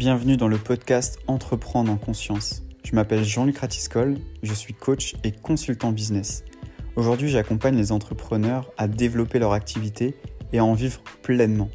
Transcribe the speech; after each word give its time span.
Bienvenue 0.00 0.38
dans 0.38 0.48
le 0.48 0.56
podcast 0.56 1.18
Entreprendre 1.26 1.92
en 1.92 1.98
conscience. 1.98 2.62
Je 2.84 2.94
m'appelle 2.94 3.22
Jean-Luc 3.22 3.58
Ratiscol, 3.58 4.16
je 4.42 4.54
suis 4.54 4.72
coach 4.72 5.14
et 5.24 5.30
consultant 5.30 5.92
business. 5.92 6.42
Aujourd'hui, 6.96 7.28
j'accompagne 7.28 7.76
les 7.76 7.92
entrepreneurs 7.92 8.72
à 8.78 8.88
développer 8.88 9.38
leur 9.38 9.52
activité 9.52 10.14
et 10.54 10.58
à 10.58 10.64
en 10.64 10.72
vivre 10.72 11.02
pleinement. 11.20 11.68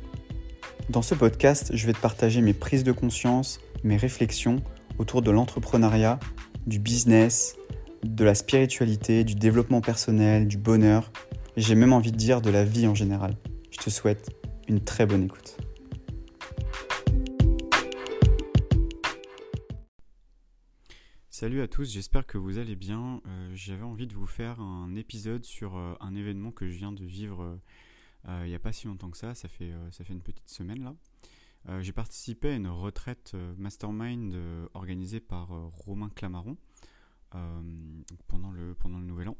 Dans 0.89 1.04
ce 1.04 1.14
podcast, 1.14 1.70
je 1.75 1.86
vais 1.86 1.93
te 1.93 2.00
partager 2.00 2.41
mes 2.41 2.55
prises 2.55 2.84
de 2.84 2.91
conscience, 2.91 3.59
mes 3.84 3.96
réflexions 3.96 4.55
autour 4.98 5.21
de 5.21 5.30
l'entrepreneuriat, 5.30 6.20
du 6.66 6.80
business, 6.80 7.57
de 8.04 8.26
la 8.26 8.34
spiritualité, 8.34 9.23
du 9.23 9.36
développement 9.36 9.82
personnel, 9.82 10.48
du 10.48 10.57
bonheur, 10.57 11.12
et 11.57 11.62
j'ai 11.62 11.76
même 11.76 11.94
envie 11.94 12.12
de 12.12 12.18
dire 12.18 12.42
de 12.42 12.50
la 12.50 12.66
vie 12.66 12.88
en 12.88 12.96
général. 12.96 13.38
Je 13.70 13.78
te 13.78 13.92
souhaite 13.92 14.32
une 14.68 14.84
très 14.84 15.05
bonne 15.05 15.26
écoute. 15.26 15.57
Salut 21.38 21.59
à 21.59 21.67
tous, 21.67 21.91
j'espère 21.91 22.25
que 22.25 22.38
vous 22.38 22.59
allez 22.59 22.77
bien. 22.77 23.21
Euh, 23.27 23.52
j'avais 23.53 23.84
envie 23.84 24.07
de 24.07 24.13
vous 24.13 24.26
faire 24.26 24.62
un 24.62 24.95
épisode 24.95 25.43
sur 25.43 25.76
euh, 25.76 25.93
un 25.99 26.16
événement 26.16 26.53
que 26.53 26.66
je 26.66 26.77
viens 26.77 26.93
de 26.93 27.03
vivre 27.03 27.59
euh, 28.30 28.43
il 28.45 28.48
n'y 28.48 28.55
a 28.55 28.59
pas 28.59 28.71
si 28.71 28.88
longtemps 28.88 29.12
que 29.12 29.17
ça, 29.17 29.35
ça 29.35 29.49
fait, 29.49 29.70
une 30.09 30.21
petite 30.21 30.48
semaine 30.48 30.81
là. 30.81 31.81
J'ai 31.81 31.91
participé 31.91 32.52
à 32.52 32.55
une 32.55 32.70
retraite 32.70 33.35
mastermind 33.57 34.34
organisée 34.73 35.20
par 35.20 35.49
Romain 35.73 36.09
Clamaron 36.09 36.55
pendant, 38.27 38.52
le, 38.52 38.73
pendant 38.73 38.99
le 38.99 39.05
Nouvel 39.05 39.27
An. 39.27 39.38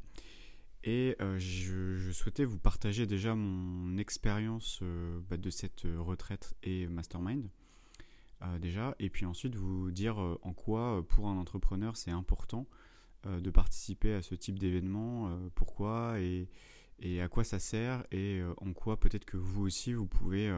Et 0.84 1.16
je, 1.38 2.10
souhaitais 2.12 2.44
vous 2.44 2.58
partager 2.58 3.06
déjà 3.06 3.34
mon 3.34 3.96
expérience 3.96 4.82
bah, 5.30 5.38
de 5.38 5.48
cette 5.48 5.86
retraite 5.96 6.56
et 6.62 6.88
mastermind. 6.88 7.48
Euh, 8.42 8.58
déjà, 8.58 8.94
et 8.98 9.08
puis 9.08 9.24
ensuite 9.24 9.54
vous 9.54 9.90
dire 9.90 10.20
euh, 10.20 10.38
en 10.42 10.52
quoi 10.52 10.98
euh, 10.98 11.02
pour 11.02 11.28
un 11.28 11.38
entrepreneur 11.38 11.96
c'est 11.96 12.10
important 12.10 12.66
de 13.24 13.50
participer 13.50 14.14
à 14.14 14.22
ce 14.22 14.36
type 14.36 14.56
d'événement, 14.56 15.36
pourquoi 15.56 16.20
et, 16.20 16.48
à 17.20 17.26
quoi 17.26 17.42
ça 17.42 17.58
sert 17.58 18.04
et 18.12 18.40
en 18.58 18.72
quoi 18.72 19.00
peut-être 19.00 19.24
que 19.24 19.36
vous 19.36 19.64
aussi 19.64 19.92
vous 19.94 20.06
pouvez 20.06 20.56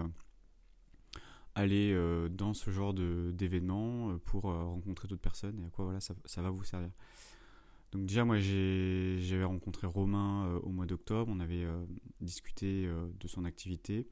aller 1.55 1.97
dans 2.31 2.53
ce 2.53 2.71
genre 2.71 2.93
d'événement 2.93 4.19
pour 4.27 4.43
rencontrer 4.43 5.09
d'autres 5.09 5.23
personnes 5.23 5.59
et 5.61 5.65
à 5.65 5.71
quoi 5.71 5.87
voilà, 5.87 6.01
ça 6.01 6.43
va 6.43 6.51
vous 6.51 6.63
servir. 6.63 6.91
Donc 7.93 8.05
déjà 8.05 8.27
moi 8.27 8.39
j'avais 8.39 9.45
rencontré 9.45 9.87
Romain 9.87 10.61
au 10.63 10.69
mois 10.69 10.85
d'octobre, 10.85 11.33
on 11.35 11.41
avait 11.41 11.67
discuté 12.21 12.87
de 13.19 13.29
son 13.29 13.47
activité 13.47 14.07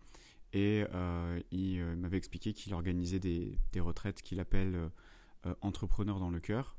et 0.56 0.86
euh, 0.94 1.38
il 1.50 1.80
euh, 1.80 1.96
m'avait 1.96 2.16
expliqué 2.16 2.54
qu'il 2.54 2.72
organisait 2.72 3.18
des, 3.18 3.58
retraites 3.78 4.22
qu'il 4.22 4.40
appelle 4.40 4.74
euh, 5.44 5.54
entrepreneurs 5.60 6.18
dans 6.18 6.30
le 6.30 6.40
cœur. 6.40 6.76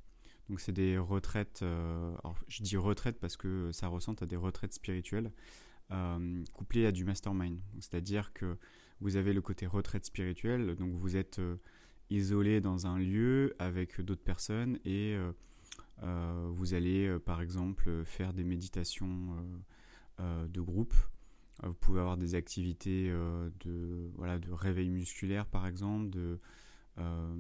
Donc 0.50 0.60
c'est 0.62 0.72
des 0.72 0.98
retraites, 0.98 1.62
alors 1.62 2.38
je 2.48 2.64
dis 2.64 2.78
retraite 2.78 3.20
parce 3.20 3.36
que 3.36 3.70
ça 3.74 3.90
ressemble 3.90 4.24
à 4.24 4.26
des 4.26 4.38
retraites 4.38 4.74
spirituelles 4.74 5.34
couplées 6.54 6.86
à 6.86 6.94
du 6.94 7.04
mastermind. 7.04 7.60
C'est-à-dire 7.82 8.32
que 8.32 8.58
vous 9.02 9.18
avez 9.18 9.34
le 9.34 9.42
côté 9.42 9.68
retraite 9.68 10.06
spirituelle, 10.06 10.78
donc 10.78 10.94
vous 10.94 11.18
êtes 11.18 11.42
isolé 12.10 12.62
dans 12.62 12.88
un 12.88 12.98
lieu 12.98 13.56
avec 13.60 14.00
d'autres 14.00 14.24
personnes 14.24 14.80
et 14.86 15.18
vous 16.02 16.74
allez 16.74 17.18
par 17.26 17.42
exemple 17.42 18.06
faire 18.06 18.32
des 18.32 18.46
méditations 18.46 19.36
de 20.20 20.62
groupe 20.62 20.96
euh, 20.96 21.17
vous 21.64 21.74
pouvez 21.74 22.00
avoir 22.00 22.18
des 22.18 22.36
activités 22.36 23.10
euh, 23.10 23.50
de, 23.62 24.12
voilà, 24.16 24.38
de 24.40 24.52
réveil 24.52 24.90
musculaire 24.90 25.46
par 25.46 25.66
exemple, 25.66 26.10
de, 26.10 26.40
euh, 27.00 27.36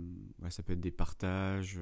ça 0.49 0.63
peut 0.63 0.73
être 0.73 0.79
des 0.79 0.91
partages, 0.91 1.79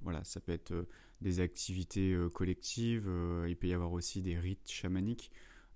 voilà, 0.00 0.22
ça 0.24 0.40
peut 0.40 0.52
être 0.52 0.86
des 1.20 1.40
activités 1.40 2.16
collectives, 2.34 3.08
il 3.46 3.56
peut 3.56 3.68
y 3.68 3.74
avoir 3.74 3.92
aussi 3.92 4.22
des 4.22 4.38
rites 4.38 4.70
chamaniques. 4.70 5.30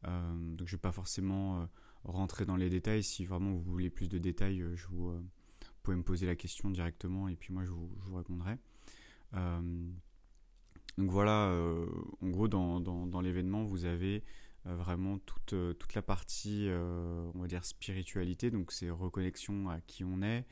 donc 0.04 0.66
je 0.66 0.74
ne 0.74 0.76
vais 0.76 0.78
pas 0.78 0.92
forcément 0.92 1.68
rentrer 2.04 2.46
dans 2.46 2.56
les 2.56 2.68
détails, 2.68 3.04
si 3.04 3.24
vraiment 3.24 3.52
vous 3.52 3.62
voulez 3.62 3.90
plus 3.90 4.08
de 4.08 4.18
détails, 4.18 4.64
vous, 4.90 5.12
pouvez 5.82 5.96
me 5.96 6.02
poser 6.02 6.26
la 6.26 6.34
question 6.34 6.68
directement 6.70 7.28
et 7.28 7.36
puis 7.36 7.52
moi 7.52 7.64
je 7.64 7.70
vous, 7.70 7.90
répondrai. 8.12 8.58
donc 9.32 11.10
voilà, 11.10 11.56
en 12.20 12.28
gros 12.28 12.48
dans, 12.48 12.80
dans, 12.80 13.20
l'événement 13.20 13.62
vous 13.62 13.84
avez 13.84 14.16
euh, 14.16 14.45
vraiment 14.74 15.18
toute, 15.18 15.52
euh, 15.52 15.72
toute 15.74 15.94
la 15.94 16.02
partie, 16.02 16.66
euh, 16.68 17.30
on 17.34 17.40
va 17.40 17.46
dire, 17.46 17.64
spiritualité, 17.64 18.50
donc 18.50 18.72
c'est 18.72 18.90
reconnexion 18.90 19.68
à 19.68 19.80
qui 19.80 20.04
on 20.04 20.22
est, 20.22 20.44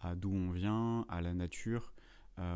à 0.00 0.14
d'où 0.14 0.32
on 0.32 0.50
vient, 0.50 1.06
à 1.08 1.20
la 1.20 1.34
nature, 1.34 1.92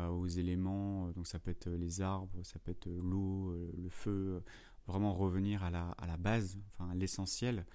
aux 0.09 0.25
éléments, 0.25 1.11
donc 1.11 1.27
ça 1.27 1.37
peut 1.37 1.51
être 1.51 1.69
les 1.69 2.01
arbres, 2.01 2.41
ça 2.41 2.57
peut 2.57 2.71
être 2.71 2.87
l'eau, 2.87 3.55
le 3.77 3.89
feu, 3.89 4.41
vraiment 4.87 5.13
revenir 5.13 5.63
à 5.63 5.69
la, 5.69 5.91
à 5.99 6.07
la 6.07 6.17
base, 6.17 6.57
enfin 6.71 6.89
à 6.89 6.95
l'essentiel 6.95 7.67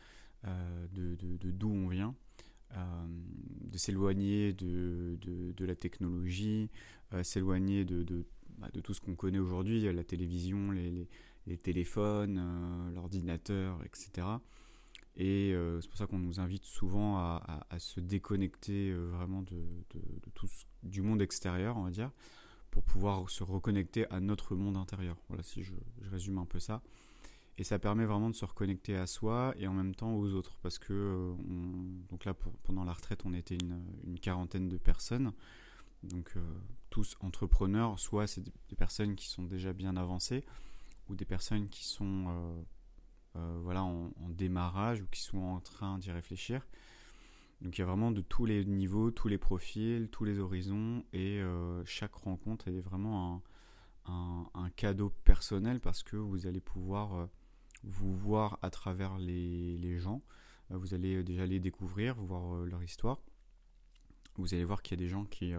de, 0.42 1.14
de, 1.14 1.50
d'où 1.52 1.70
on 1.70 1.86
vient. 1.86 2.16
de 2.74 3.78
s'éloigner 3.78 4.52
de, 4.54 5.16
de, 5.20 5.52
de, 5.52 5.64
la 5.64 5.76
technologie, 5.76 6.68
s'éloigner 7.22 7.84
de, 7.84 8.02
de, 8.02 8.26
bah, 8.58 8.70
de, 8.72 8.80
tout 8.80 8.92
ce 8.92 9.00
qu'on 9.00 9.14
connaît 9.14 9.38
aujourd'hui, 9.38 9.80
la 9.92 10.02
télévision, 10.02 10.72
les, 10.72 11.06
les 11.46 11.56
téléphones, 11.56 12.38
euh, 12.38 12.92
l'ordinateur, 12.92 13.78
etc. 13.84 14.26
Et 15.16 15.52
euh, 15.52 15.80
c'est 15.80 15.88
pour 15.88 15.98
ça 15.98 16.06
qu'on 16.06 16.18
nous 16.18 16.40
invite 16.40 16.64
souvent 16.64 17.18
à, 17.18 17.66
se 17.78 18.00
déconnecter 18.00 18.90
euh, 18.90 19.10
vraiment 19.12 19.42
de, 19.42 19.64
tout 20.34 20.48
du 20.82 21.02
monde 21.02 21.20
extérieur, 21.20 21.76
on 21.76 21.82
va 21.82 21.90
dire, 21.90 22.10
pour 22.70 22.84
pouvoir 22.84 23.28
se 23.28 23.42
reconnecter 23.42 24.08
à 24.10 24.20
notre 24.20 24.54
monde 24.54 24.76
intérieur. 24.76 25.16
Voilà, 25.28 25.42
si 25.42 25.62
je, 25.62 25.72
résume 26.10 26.38
un 26.38 26.46
peu 26.46 26.60
ça. 26.60 26.82
Et 27.58 27.64
ça 27.64 27.78
permet 27.78 28.06
vraiment 28.06 28.30
de 28.30 28.34
se 28.34 28.44
reconnecter 28.46 28.96
à 28.96 29.06
soi 29.06 29.52
et 29.58 29.66
en 29.66 29.74
même 29.74 29.94
temps 29.94 30.14
aux 30.14 30.32
autres. 30.32 30.56
Parce 30.62 30.78
que 30.78 31.34
donc 32.08 32.24
là, 32.24 32.32
pendant 32.62 32.84
la 32.84 32.92
retraite, 32.94 33.20
on 33.26 33.34
était 33.34 33.56
une, 33.56 34.18
quarantaine 34.18 34.68
de 34.68 34.78
personnes. 34.78 35.32
Donc 36.04 36.32
tous 36.88 37.18
entrepreneurs, 37.20 37.98
soit 37.98 38.26
c'est 38.26 38.42
des 38.42 38.76
personnes 38.76 39.14
qui 39.14 39.28
sont 39.28 39.42
déjà 39.42 39.74
bien 39.74 39.94
avancées, 39.96 40.42
ou 41.10 41.16
des 41.16 41.24
personnes 41.24 41.68
qui 41.68 41.84
sont 41.84 42.26
euh, 42.28 42.62
euh, 43.36 43.58
voilà, 43.62 43.82
en, 43.82 44.10
démarrage 44.30 45.02
ou 45.02 45.06
qui 45.10 45.20
sont 45.20 45.38
en 45.38 45.60
train 45.60 45.98
d'y 45.98 46.10
réfléchir. 46.10 46.66
Donc 47.60 47.76
il 47.76 47.80
y 47.80 47.84
a 47.84 47.86
vraiment 47.86 48.12
de 48.12 48.22
tous 48.22 48.46
les 48.46 48.64
niveaux, 48.64 49.10
tous 49.10 49.28
les 49.28 49.36
profils, 49.36 50.08
tous 50.10 50.24
les 50.24 50.38
horizons 50.38 51.04
et 51.12 51.40
euh, 51.40 51.84
chaque 51.84 52.14
rencontre 52.14 52.68
est 52.68 52.80
vraiment 52.80 53.42
un, 54.06 54.70
cadeau 54.76 55.10
personnel 55.24 55.78
parce 55.80 56.02
que 56.02 56.16
vous 56.16 56.46
allez 56.46 56.60
pouvoir 56.60 57.28
vous 57.82 58.14
voir 58.14 58.58
à 58.62 58.70
travers 58.70 59.18
les, 59.18 59.76
les 59.76 59.98
gens. 59.98 60.22
Vous 60.70 60.94
allez 60.94 61.22
déjà 61.22 61.44
les 61.44 61.60
découvrir, 61.60 62.14
voir 62.14 62.64
leur 62.64 62.82
histoire. 62.82 63.20
Vous 64.36 64.54
allez 64.54 64.64
voir 64.64 64.82
qu'il 64.82 64.98
y 64.98 65.02
a 65.02 65.04
des 65.04 65.10
gens 65.10 65.24
qui, 65.24 65.52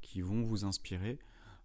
qui 0.00 0.20
vont 0.22 0.42
vous 0.42 0.64
inspirer. 0.64 1.18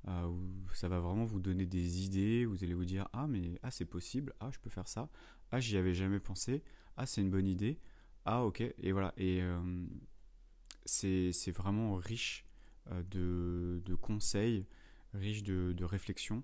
Euh, 0.08 0.31
ça 0.74 0.88
va 0.88 1.00
vraiment 1.00 1.25
vous 1.25 1.40
donner 1.40 1.66
des 1.66 2.06
idées, 2.06 2.46
vous 2.46 2.63
allez 2.63 2.74
vous 2.74 2.85
dire 2.85 3.08
ah 3.13 3.28
mais 3.28 3.59
ah 3.63 3.72
c'est 3.72 3.85
possible, 3.85 4.34
ah 4.40 4.50
je 4.52 4.59
peux 4.59 4.69
faire 4.69 4.88
ça, 4.88 5.09
ah 5.52 5.59
j'y 5.59 5.75
avais 5.78 5.94
jamais 5.94 6.19
pensé, 6.19 6.63
ah 6.96 7.06
c'est 7.06 7.22
une 7.22 7.30
bonne 7.30 7.47
idée, 7.47 7.80
ah 8.25 8.46
ok 8.46 8.62
et 8.62 8.91
voilà 8.91 9.13
et 9.18 9.41
euh, 9.41 9.59
c'est 10.85 11.52
vraiment 11.52 11.96
riche 11.96 12.46
euh, 12.91 13.03
de, 13.03 13.81
de, 13.85 13.96
conseils, 13.96 14.66
riche 15.13 15.44
de, 15.44 15.74
de 15.74 15.84
réflexions 15.84 16.44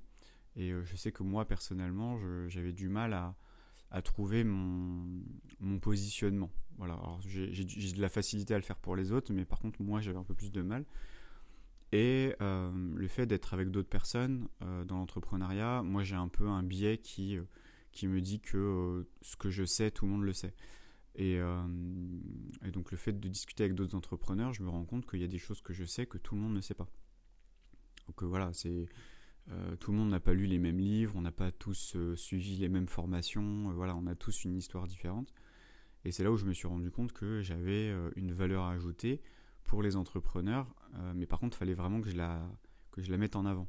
et 0.56 0.74
je 0.84 0.96
sais 0.96 1.12
que 1.12 1.24
moi 1.24 1.46
personnellement 1.46 2.20
j'avais 2.50 2.74
du 2.74 2.90
mal 2.90 3.14
à, 3.14 3.36
à 3.92 4.02
trouver 4.02 4.44
mon, 4.44 5.24
mon, 5.60 5.80
positionnement. 5.80 6.52
Voilà, 6.78 7.00
j'ai 7.26 7.64
de 7.94 8.02
la 8.02 8.10
facilité 8.10 8.54
à 8.54 8.58
le 8.58 8.64
faire 8.64 8.78
pour 8.78 8.96
les 8.96 9.12
autres, 9.12 9.32
mais 9.32 9.46
par 9.46 9.60
contre 9.60 9.82
moi 9.82 10.02
j'avais 10.02 10.18
un 10.18 10.24
peu 10.24 10.34
plus 10.34 10.52
de 10.52 10.62
mal. 10.62 10.84
Et 11.94 12.36
euh, 12.42 12.72
le 12.96 13.08
fait 13.08 13.28
d'être 13.28 13.54
avec 13.54 13.70
d'autres 13.70 13.88
personnes 13.88 14.48
euh, 14.64 14.84
dans 14.84 14.98
l'entrepreneuriat, 14.98 15.84
moi 15.84 16.04
j'ai 16.04 16.16
un 16.16 16.28
peu 16.28 16.48
un 16.48 16.64
biais 16.64 16.98
qui, 16.98 17.38
euh, 17.38 17.44
qui 17.92 18.08
me 18.08 18.20
dit 18.20 18.40
que 18.40 19.08
ce 19.22 19.36
que 19.36 19.52
je 19.52 19.64
sais, 19.64 19.92
tout 19.92 20.06
le 20.06 20.12
monde 20.12 20.24
le 20.24 20.34
sait. 20.34 20.56
Et, 21.16 21.40
donc 22.74 22.90
le 22.90 22.98
fait 22.98 23.12
de 23.12 23.30
discuter 23.30 23.66
avec 23.66 23.76
d'autres 23.76 23.96
entrepreneurs, 23.96 24.52
je 24.52 24.64
me 24.64 24.70
rends 24.70 24.86
compte 24.86 25.06
qu'il 25.06 25.22
y 25.22 25.24
a 25.24 25.28
des 25.28 25.38
choses 25.38 25.62
que 25.62 25.72
je 25.72 25.86
sais 25.86 26.08
que 26.08 26.18
tout 26.18 26.34
le 26.34 26.42
monde 26.42 26.56
ne 26.56 26.62
sait 26.62 26.74
pas. 26.74 26.88
Donc 28.08 28.24
voilà, 28.24 28.52
c'est 28.54 28.88
tout 29.80 29.92
le 29.92 29.98
monde 30.00 30.10
n'a 30.10 30.20
pas 30.20 30.34
lu 30.34 30.48
les 30.48 30.58
mêmes 30.58 30.80
livres, 30.80 31.14
on 31.16 31.22
n'a 31.22 31.32
pas 31.32 31.52
tous 31.52 31.96
suivi 32.16 32.58
les 32.58 32.70
mêmes 32.70 32.88
formations, 32.88 33.72
voilà, 33.74 33.96
on 33.96 34.08
a 34.08 34.16
tous 34.16 34.46
une 34.46 34.56
histoire 34.56 34.88
différente. 34.88 35.32
Et 36.04 36.12
c'est 36.12 36.24
là 36.24 36.32
où 36.32 36.38
je 36.38 36.46
me 36.46 36.54
suis 36.54 36.68
rendu 36.68 36.90
compte 36.90 37.14
que 37.14 37.44
j'avais 37.44 37.94
une 38.16 38.34
valeur 38.34 38.64
ajoutée 38.64 39.22
pour 39.66 39.82
les 39.82 39.96
entrepreneurs, 39.96 40.74
euh, 40.96 41.14
mais 41.16 41.26
par 41.26 41.40
contre, 41.40 41.58
il 41.58 41.60
fallait 41.60 41.74
vraiment 41.74 42.02
que 42.02 42.10
je, 42.10 42.16
la, 42.16 42.42
que 42.92 43.02
je 43.02 43.12
la 43.12 43.18
mette 43.18 43.36
en 43.36 43.46
avant. 43.46 43.68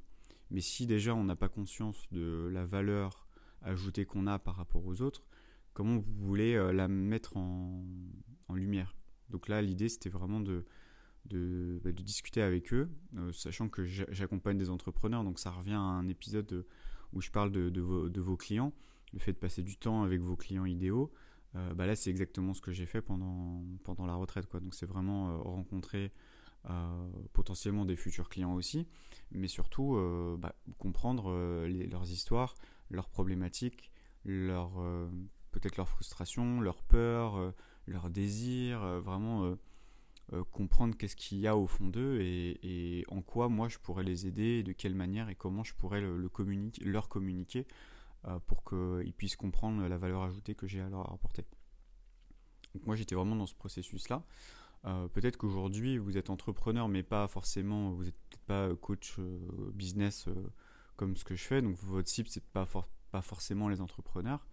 Mais 0.50 0.61
si 0.61 0.87
déjà 0.87 1.14
on 1.14 1.25
n'a 1.25 1.37
pas 1.37 1.49
conscience 1.49 2.06
de 2.12 2.49
la 2.52 2.64
valeur 2.64 3.26
ajoutée 3.62 4.05
qu'on 4.05 4.26
a 4.26 4.38
par 4.38 4.56
rapport 4.56 4.85
aux 4.85 5.00
autres, 5.00 5.26
comment 5.73 5.96
vous 5.96 6.26
voulez 6.26 6.55
euh, 6.55 6.73
la 6.73 6.88
mettre 6.88 7.37
en, 7.37 7.85
lumière? 8.55 8.94
Donc 9.31 9.49
là, 9.49 9.62
l'idée, 9.62 9.88
c'était 9.88 10.11
vraiment 10.11 10.38
de, 10.38 10.64
de, 11.25 11.81
bah, 11.82 11.91
discuter 11.93 12.43
avec 12.43 12.73
eux, 12.73 12.88
sachant 13.32 13.69
que 13.69 13.85
j'accompagne 13.85 14.58
des 14.58 14.70
entrepreneurs, 14.70 15.25
donc 15.25 15.38
ça 15.38 15.50
revient 15.50 15.73
à 15.73 15.79
un 15.79 16.06
épisode 16.08 16.64
où 17.14 17.20
je 17.20 17.31
parle 17.31 17.50
de, 17.50 17.81
vos, 17.81 18.37
clients, 18.37 18.73
le 19.12 19.19
fait 19.19 19.32
de 19.32 19.38
passer 19.38 19.62
du 19.62 19.76
temps 19.76 20.02
avec 20.02 20.20
vos 20.20 20.37
clients 20.37 20.67
idéaux. 20.67 21.12
Bah 21.54 21.86
là, 21.86 21.94
c'est 21.94 22.10
exactement 22.10 22.52
ce 22.52 22.60
que 22.60 22.72
j'ai 22.72 22.86
fait 22.86 23.00
pendant, 23.00 23.62
pendant 23.84 24.06
la 24.06 24.14
retraite. 24.14 24.46
Quoi. 24.46 24.60
Donc, 24.60 24.74
c'est 24.74 24.86
vraiment 24.86 25.42
rencontrer 25.42 26.12
potentiellement 27.32 27.84
des 27.84 27.96
futurs 27.96 28.28
clients 28.28 28.54
aussi, 28.54 28.88
mais 29.30 29.48
surtout 29.48 29.96
bah, 30.38 30.54
comprendre 30.78 31.66
leurs 31.66 32.10
histoires, 32.10 32.54
leurs 32.90 33.08
problématiques, 33.08 33.92
leur, 34.24 34.72
peut-être 35.52 35.76
leurs 35.76 35.88
frustrations, 35.88 36.60
leurs 36.60 36.82
peurs, 36.82 37.52
leurs 37.86 38.10
désirs, 38.10 38.80
vraiment 39.00 39.56
comprendre 40.50 40.96
qu'est-ce 40.96 41.16
qu'il 41.16 41.38
y 41.38 41.46
a 41.46 41.56
au 41.56 41.66
fond 41.66 41.88
d'eux 41.88 42.20
et, 42.20 43.04
en 43.08 43.20
quoi 43.22 43.48
moi 43.48 43.68
je 43.68 43.78
pourrais 43.78 44.04
les 44.04 44.26
aider, 44.26 44.62
de 44.62 44.72
quelle 44.72 44.94
manière 44.94 45.28
et 45.28 45.34
comment 45.34 45.64
je 45.64 45.74
pourrais 45.74 46.00
le, 46.00 46.16
leur 46.16 47.08
communiquer 47.08 47.66
pour 48.46 48.64
qu'ils 48.64 49.12
puissent 49.12 49.36
comprendre 49.36 49.86
la 49.86 49.98
valeur 49.98 50.22
ajoutée 50.22 50.54
que 50.54 50.66
j'ai 50.66 50.80
à 50.80 50.88
leur 50.88 51.12
apporter. 51.12 51.44
Donc 52.74 52.86
moi 52.86 52.96
j'étais 52.96 53.14
vraiment 53.14 53.36
dans 53.36 53.46
ce 53.46 53.54
processus-là. 53.54 54.22
Euh, 54.86 55.08
peut-être 55.08 55.36
qu'aujourd'hui 55.38 55.96
vous 55.96 56.18
êtes 56.18 56.30
entrepreneur, 56.30 56.88
mais 56.88 57.02
pas 57.02 57.26
forcément, 57.28 57.90
vous 57.90 58.04
n'êtes 58.04 58.16
peut-être 58.28 58.44
pas 58.44 58.74
coach 58.76 59.16
euh, 59.18 59.38
business 59.72 60.28
euh, 60.28 60.34
comme 60.96 61.16
ce 61.16 61.24
que 61.24 61.34
je 61.34 61.42
fais, 61.42 61.62
donc 61.62 61.76
votre 61.76 62.08
cible 62.08 62.28
c'est 62.28 62.44
pas, 62.44 62.66
pas 63.10 63.22
forcément 63.22 63.68
les 63.68 63.80
entrepreneurs. 63.80 64.46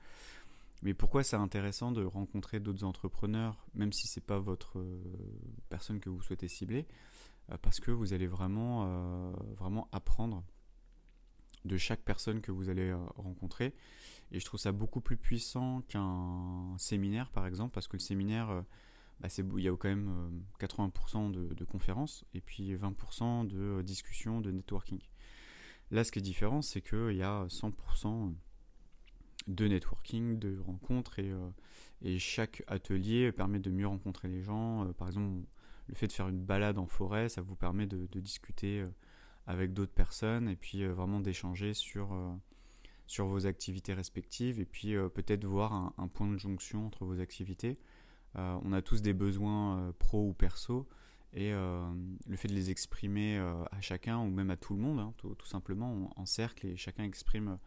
Mais 0.84 0.94
pourquoi 0.94 1.24
c'est 1.24 1.36
intéressant 1.36 1.92
de 1.92 2.04
rencontrer 2.04 2.60
d'autres 2.60 2.84
entrepreneurs, 2.84 3.68
même 3.76 3.92
si 3.92 4.08
c'est 4.08 4.26
pas 4.26 4.40
votre 4.40 4.84
personne 5.70 6.00
que 6.00 6.10
vous 6.10 6.24
souhaitez 6.24 6.48
cibler, 6.48 6.88
parce 7.62 7.80
que 7.80 7.92
vous 7.92 8.14
allez 8.14 8.26
vraiment, 8.26 9.32
vraiment 9.60 9.88
apprendre 9.92 10.44
de 11.66 11.78
chaque 11.78 12.02
personne 12.02 12.42
que 12.42 12.52
vous 12.52 12.70
allez 12.70 12.94
rencontrer. 13.16 13.74
Et 14.32 14.40
je 14.40 14.46
trouve 14.46 14.60
ça 14.60 14.72
beaucoup 14.72 15.02
plus 15.02 15.18
puissant 15.18 15.82
qu'un 15.90 16.76
séminaire, 16.78 17.30
par 17.32 17.46
exemple, 17.46 17.74
parce 17.74 17.88
que 17.88 17.98
le 17.98 18.02
séminaire, 18.02 18.64
bah, 19.22 19.28
il 19.58 19.64
y 19.64 19.70
a 19.70 19.78
quand 19.78 19.88
même 19.88 20.44
80% 20.60 21.36
euh, 21.36 21.54
de, 21.54 21.64
conférences 21.64 22.26
et 22.34 22.42
puis 22.42 22.74
20% 22.74 23.46
de 23.48 23.58
euh, 23.58 23.84
discussions, 23.84 24.42
de 24.42 24.50
networking. 24.50 25.00
Là, 25.92 26.04
ce 26.04 26.12
qui 26.12 26.20
est 26.20 26.24
différent, 26.24 26.64
c'est 26.64 26.82
qu'il 26.82 27.16
y 27.16 27.22
a 27.22 27.46
100% 27.46 28.34
de 29.48 29.68
networking, 29.68 30.40
de 30.40 30.58
rencontres 30.60 31.20
et, 31.20 31.30
euh, 31.30 31.50
et, 32.02 32.18
chaque 32.18 32.64
atelier 32.66 33.32
permet 33.32 33.60
de 33.60 33.70
mieux 33.70 33.88
rencontrer 33.88 34.28
les 34.28 34.42
gens. 34.42 34.92
par 34.98 35.08
exemple, 35.08 35.46
le 35.88 35.96
fait 35.96 36.08
de 36.08 36.14
faire 36.14 36.30
une 36.30 36.44
balade 36.44 36.80
en 36.80 36.88
forêt, 36.88 37.30
ça 37.30 37.42
vous 37.42 37.56
permet 37.56 37.86
de, 37.86 38.08
discuter 38.20 38.84
avec 39.48 39.74
d'autres 39.74 39.94
personnes 39.94 40.48
et 40.48 40.56
puis 40.56 40.86
vraiment 40.86 41.20
d'échanger 41.20 41.74
sur, 41.74 42.16
sur 43.08 43.26
vos 43.26 43.46
activités 43.46 43.94
respectives 43.94 44.60
et 44.60 44.66
puis 44.66 44.96
peut-être 45.14 45.46
voir 45.46 45.94
un, 45.98 46.08
point 46.08 46.28
de 46.28 46.38
jonction 46.38 46.86
entre 46.88 47.06
vos 47.06 47.20
activités. 47.20 47.78
Euh, 48.38 48.58
on 48.64 48.72
a 48.72 48.82
tous 48.82 49.02
des 49.02 49.14
besoins 49.14 49.78
euh, 49.78 49.92
pro 50.00 50.30
ou 50.30 50.34
perso 50.34 50.88
et 51.34 51.52
euh, 51.52 51.82
le 52.28 52.36
fait 52.38 52.48
de 52.48 52.54
les 52.54 52.72
exprimer 52.72 53.38
à 53.72 53.82
chacun 53.82 54.20
ou 54.20 54.30
même 54.30 54.50
à 54.50 54.58
tout 54.58 54.74
le 54.74 54.82
monde, 54.82 55.00
hein, 55.00 55.14
tout, 55.18 55.36
simplement 55.46 56.12
en, 56.16 56.26
cercle 56.26 56.68
et 56.68 56.78
chacun 56.78 57.04
exprime 57.04 57.58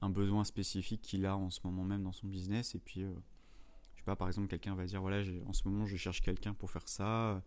un 0.00 0.10
besoin 0.10 0.44
spécifique 0.44 1.02
qu'il 1.02 1.26
a 1.26 1.36
en 1.36 1.50
ce 1.50 1.60
moment 1.64 1.84
même 1.84 2.02
dans 2.02 2.12
son 2.12 2.26
business 2.26 2.74
et 2.74 2.78
puis 2.78 3.02
je 3.02 3.98
sais 3.98 4.04
pas 4.04 4.16
par 4.16 4.28
exemple 4.28 4.48
quelqu'un 4.48 4.74
va 4.74 4.84
dire 4.84 5.00
voilà 5.00 5.22
en 5.46 5.52
ce 5.52 5.66
moment 5.68 5.84
je 5.86 5.96
cherche 5.96 6.22
quelqu'un 6.22 6.54
pour 6.54 6.70
faire 6.70 6.88
ça 6.88 7.42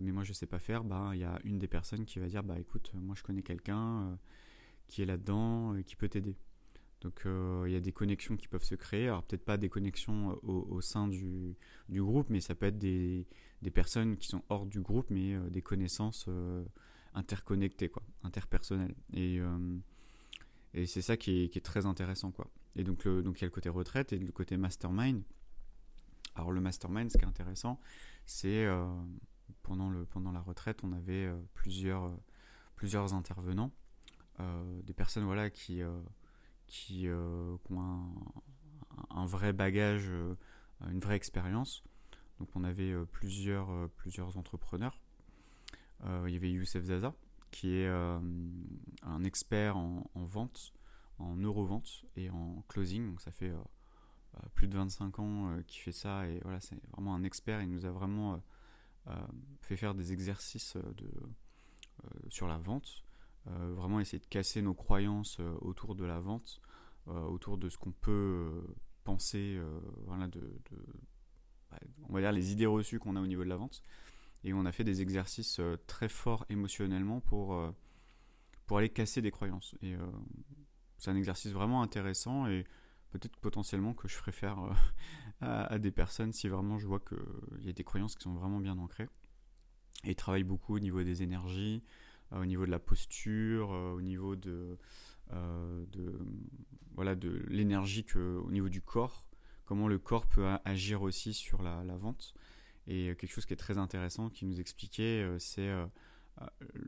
mais 0.00 0.12
moi 0.12 0.24
je 0.24 0.32
sais 0.32 0.46
pas 0.46 0.58
faire 0.58 0.84
bah 0.84 1.10
il 1.14 1.20
y 1.20 1.24
a 1.24 1.38
une 1.44 1.58
des 1.58 1.68
personnes 1.68 2.04
qui 2.04 2.18
va 2.18 2.26
dire 2.26 2.42
bah 2.42 2.58
écoute 2.58 2.90
moi 2.94 3.14
je 3.16 3.22
connais 3.22 3.42
quelqu'un 3.42 4.18
qui 4.88 5.02
est 5.02 5.06
là-dedans 5.06 5.76
et 5.76 5.84
qui 5.84 5.96
peut 5.96 6.08
t'aider 6.08 6.36
donc 7.04 7.26
euh, 7.26 7.64
il 7.66 7.72
y 7.72 7.76
a 7.76 7.80
des 7.80 7.92
connexions 7.92 8.36
qui 8.36 8.48
peuvent 8.48 8.64
se 8.64 8.74
créer. 8.74 9.08
Alors 9.08 9.22
peut-être 9.22 9.44
pas 9.44 9.58
des 9.58 9.68
connexions 9.68 10.30
euh, 10.30 10.48
au, 10.48 10.80
sein 10.80 11.06
du, 11.06 11.54
groupe, 11.90 12.30
mais 12.30 12.40
ça 12.40 12.54
peut 12.54 12.66
être 12.66 12.78
des, 12.78 13.26
personnes 13.74 14.16
qui 14.16 14.26
sont 14.26 14.42
hors 14.48 14.64
du 14.64 14.80
groupe, 14.80 15.10
mais 15.10 15.34
euh, 15.34 15.50
des 15.50 15.60
connaissances 15.60 16.28
interconnectées, 17.12 17.90
quoi, 17.90 18.02
interpersonnelles. 18.22 18.94
Et, 19.12 19.38
et 20.72 20.86
c'est 20.86 21.02
ça 21.02 21.16
qui 21.16 21.44
est, 21.44 21.64
très 21.64 21.84
intéressant. 21.84 22.32
Quoi. 22.32 22.50
Et 22.74 22.82
donc, 22.82 23.06
donc 23.06 23.38
il 23.38 23.42
y 23.42 23.44
a 23.44 23.48
le 23.48 23.52
côté 23.52 23.68
retraite 23.68 24.12
et 24.14 24.18
le 24.18 24.32
côté 24.32 24.56
mastermind. 24.56 25.22
Alors 26.34 26.50
le 26.50 26.60
mastermind, 26.60 27.12
ce 27.12 27.18
qui 27.18 27.24
est 27.24 27.28
intéressant, 27.28 27.78
c'est 28.24 28.66
pendant, 29.64 29.90
le, 29.90 30.06
pendant 30.06 30.30
la 30.30 30.40
retraite, 30.40 30.84
on 30.84 30.92
avait 30.92 31.28
plusieurs, 31.54 32.16
plusieurs 32.76 33.14
intervenants, 33.14 33.72
des 34.38 34.94
personnes 34.94 35.24
voilà, 35.24 35.50
qui 35.50 35.82
qui, 36.66 37.08
euh, 37.08 37.56
ont 37.70 37.80
un, 39.10 39.26
vrai 39.26 39.52
bagage, 39.52 40.06
euh, 40.08 40.34
une 40.88 41.00
vraie 41.00 41.16
expérience. 41.16 41.84
Donc 42.38 42.48
on 42.54 42.64
avait 42.64 42.92
euh, 42.92 43.04
plusieurs, 43.04 43.88
plusieurs 43.90 44.36
entrepreneurs. 44.36 45.00
il 46.04 46.32
y 46.32 46.36
avait 46.36 46.50
Youssef 46.50 46.84
Zaza, 46.84 47.14
qui 47.50 47.76
est 47.76 47.88
un 47.88 49.24
expert 49.24 49.76
en, 49.76 50.04
vente, 50.14 50.74
en 51.18 51.36
eurovente 51.36 52.04
et 52.16 52.28
en 52.30 52.62
closing. 52.68 53.06
Donc 53.06 53.20
ça 53.20 53.30
fait 53.30 53.52
plus 54.54 54.68
de 54.68 54.76
25 54.76 55.18
ans 55.20 55.56
qu'il 55.66 55.80
fait 55.80 55.92
ça 55.92 56.28
et 56.28 56.40
voilà, 56.42 56.60
c'est 56.60 56.76
vraiment 56.92 57.14
un 57.14 57.22
expert. 57.22 57.62
Il 57.62 57.70
nous 57.70 57.86
a 57.86 57.90
vraiment 57.90 58.42
fait 59.60 59.76
faire 59.76 59.94
des 59.94 60.12
exercices 60.12 60.76
de, 60.76 61.10
sur 62.28 62.46
la 62.48 62.58
vente 62.58 63.04
euh, 63.48 63.74
vraiment 63.74 64.00
essayer 64.00 64.18
de 64.18 64.26
casser 64.26 64.62
nos 64.62 64.72
croyances 64.72 65.36
euh, 65.38 65.54
autour 65.60 65.94
de 65.94 66.04
la 66.04 66.18
vente, 66.18 66.62
euh, 67.08 67.20
autour 67.24 67.58
de 67.58 67.68
ce 67.68 67.76
qu'on 67.76 67.92
peut 67.92 68.50
penser, 69.04 69.60
voilà, 70.06 70.28
de, 70.28 70.40
bah, 71.70 71.78
on 72.08 72.14
va 72.14 72.20
dire 72.20 72.32
les 72.32 72.52
idées 72.52 72.64
reçues 72.64 72.98
qu'on 72.98 73.16
a 73.16 73.20
au 73.20 73.26
niveau 73.26 73.44
de 73.44 73.50
la 73.50 73.56
vente. 73.56 73.82
Et 74.44 74.54
on 74.54 74.64
a 74.64 74.72
fait 74.72 74.84
des 74.84 75.02
exercices 75.02 75.60
très 75.86 76.08
forts 76.08 76.46
émotionnellement 76.48 77.20
pour, 77.20 77.58
pour 78.64 78.78
aller 78.78 78.88
casser 78.88 79.20
des 79.20 79.30
croyances. 79.30 79.74
Et 79.82 79.94
c'est 80.96 81.10
un 81.10 81.16
exercice 81.16 81.52
vraiment 81.52 81.82
intéressant 81.82 82.46
et 82.46 82.64
peut-être 83.10 83.36
potentiellement 83.36 83.92
que 83.92 84.08
je 84.08 84.14
ferai 84.14 84.32
faire 84.32 84.58
à, 85.44 85.78
des 85.78 85.90
personnes 85.90 86.32
si 86.32 86.48
vraiment 86.48 86.78
je 86.78 86.86
vois 86.86 87.00
qu'il 87.00 87.64
y 87.64 87.68
a 87.68 87.72
des 87.72 87.84
croyances 87.84 88.14
qui 88.14 88.24
sont 88.24 88.34
vraiment 88.34 88.60
bien 88.60 88.78
ancrées. 88.78 89.08
Et 90.04 90.10
il 90.10 90.16
travaille 90.16 90.44
beaucoup 90.44 90.74
au 90.74 90.80
niveau 90.80 91.02
des 91.02 91.22
énergies, 91.22 91.82
euh, 92.32 92.42
au 92.42 92.46
niveau 92.46 92.66
de 92.66 92.70
la 92.70 92.78
posture, 92.78 93.72
euh, 93.72 93.92
au 93.92 94.02
niveau 94.02 94.36
de, 94.36 94.78
euh, 95.32 95.84
de 95.92 96.18
voilà 96.94 97.14
de 97.14 97.44
l'énergie 97.48 98.04
que 98.04 98.38
au 98.38 98.50
niveau 98.50 98.68
du 98.68 98.80
corps, 98.80 99.26
comment 99.64 99.88
le 99.88 99.98
corps 99.98 100.26
peut 100.26 100.46
agir 100.64 101.02
aussi 101.02 101.32
sur 101.34 101.62
la, 101.62 101.82
vente. 101.96 102.34
Et 102.86 103.14
quelque 103.16 103.32
chose 103.32 103.46
qui 103.46 103.54
est 103.54 103.58
très 103.58 103.78
intéressant, 103.78 104.28
qui 104.28 104.44
nous 104.44 104.60
expliquait, 104.60 105.26
c'est 105.38 105.72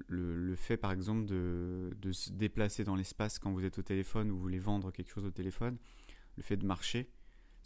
le, 0.09 0.55
fait 0.57 0.77
par 0.77 0.93
exemple 0.93 1.25
de, 1.25 1.97
de 1.99 2.13
se 2.13 2.31
déplacer 2.31 2.85
dans 2.85 2.97
l'espace 2.97 3.39
quand 3.39 3.51
vous 3.51 3.65
êtes 3.65 3.79
au 3.79 3.83
téléphone 3.83 4.31
ou 4.31 4.35
vous 4.35 4.43
voulez 4.43 4.59
vendre 4.59 4.91
quelque 4.91 5.11
chose 5.11 5.25
au 5.25 5.31
téléphone, 5.31 5.79
le 6.37 6.43
fait 6.43 6.59
de 6.59 6.67
marcher, 6.67 7.11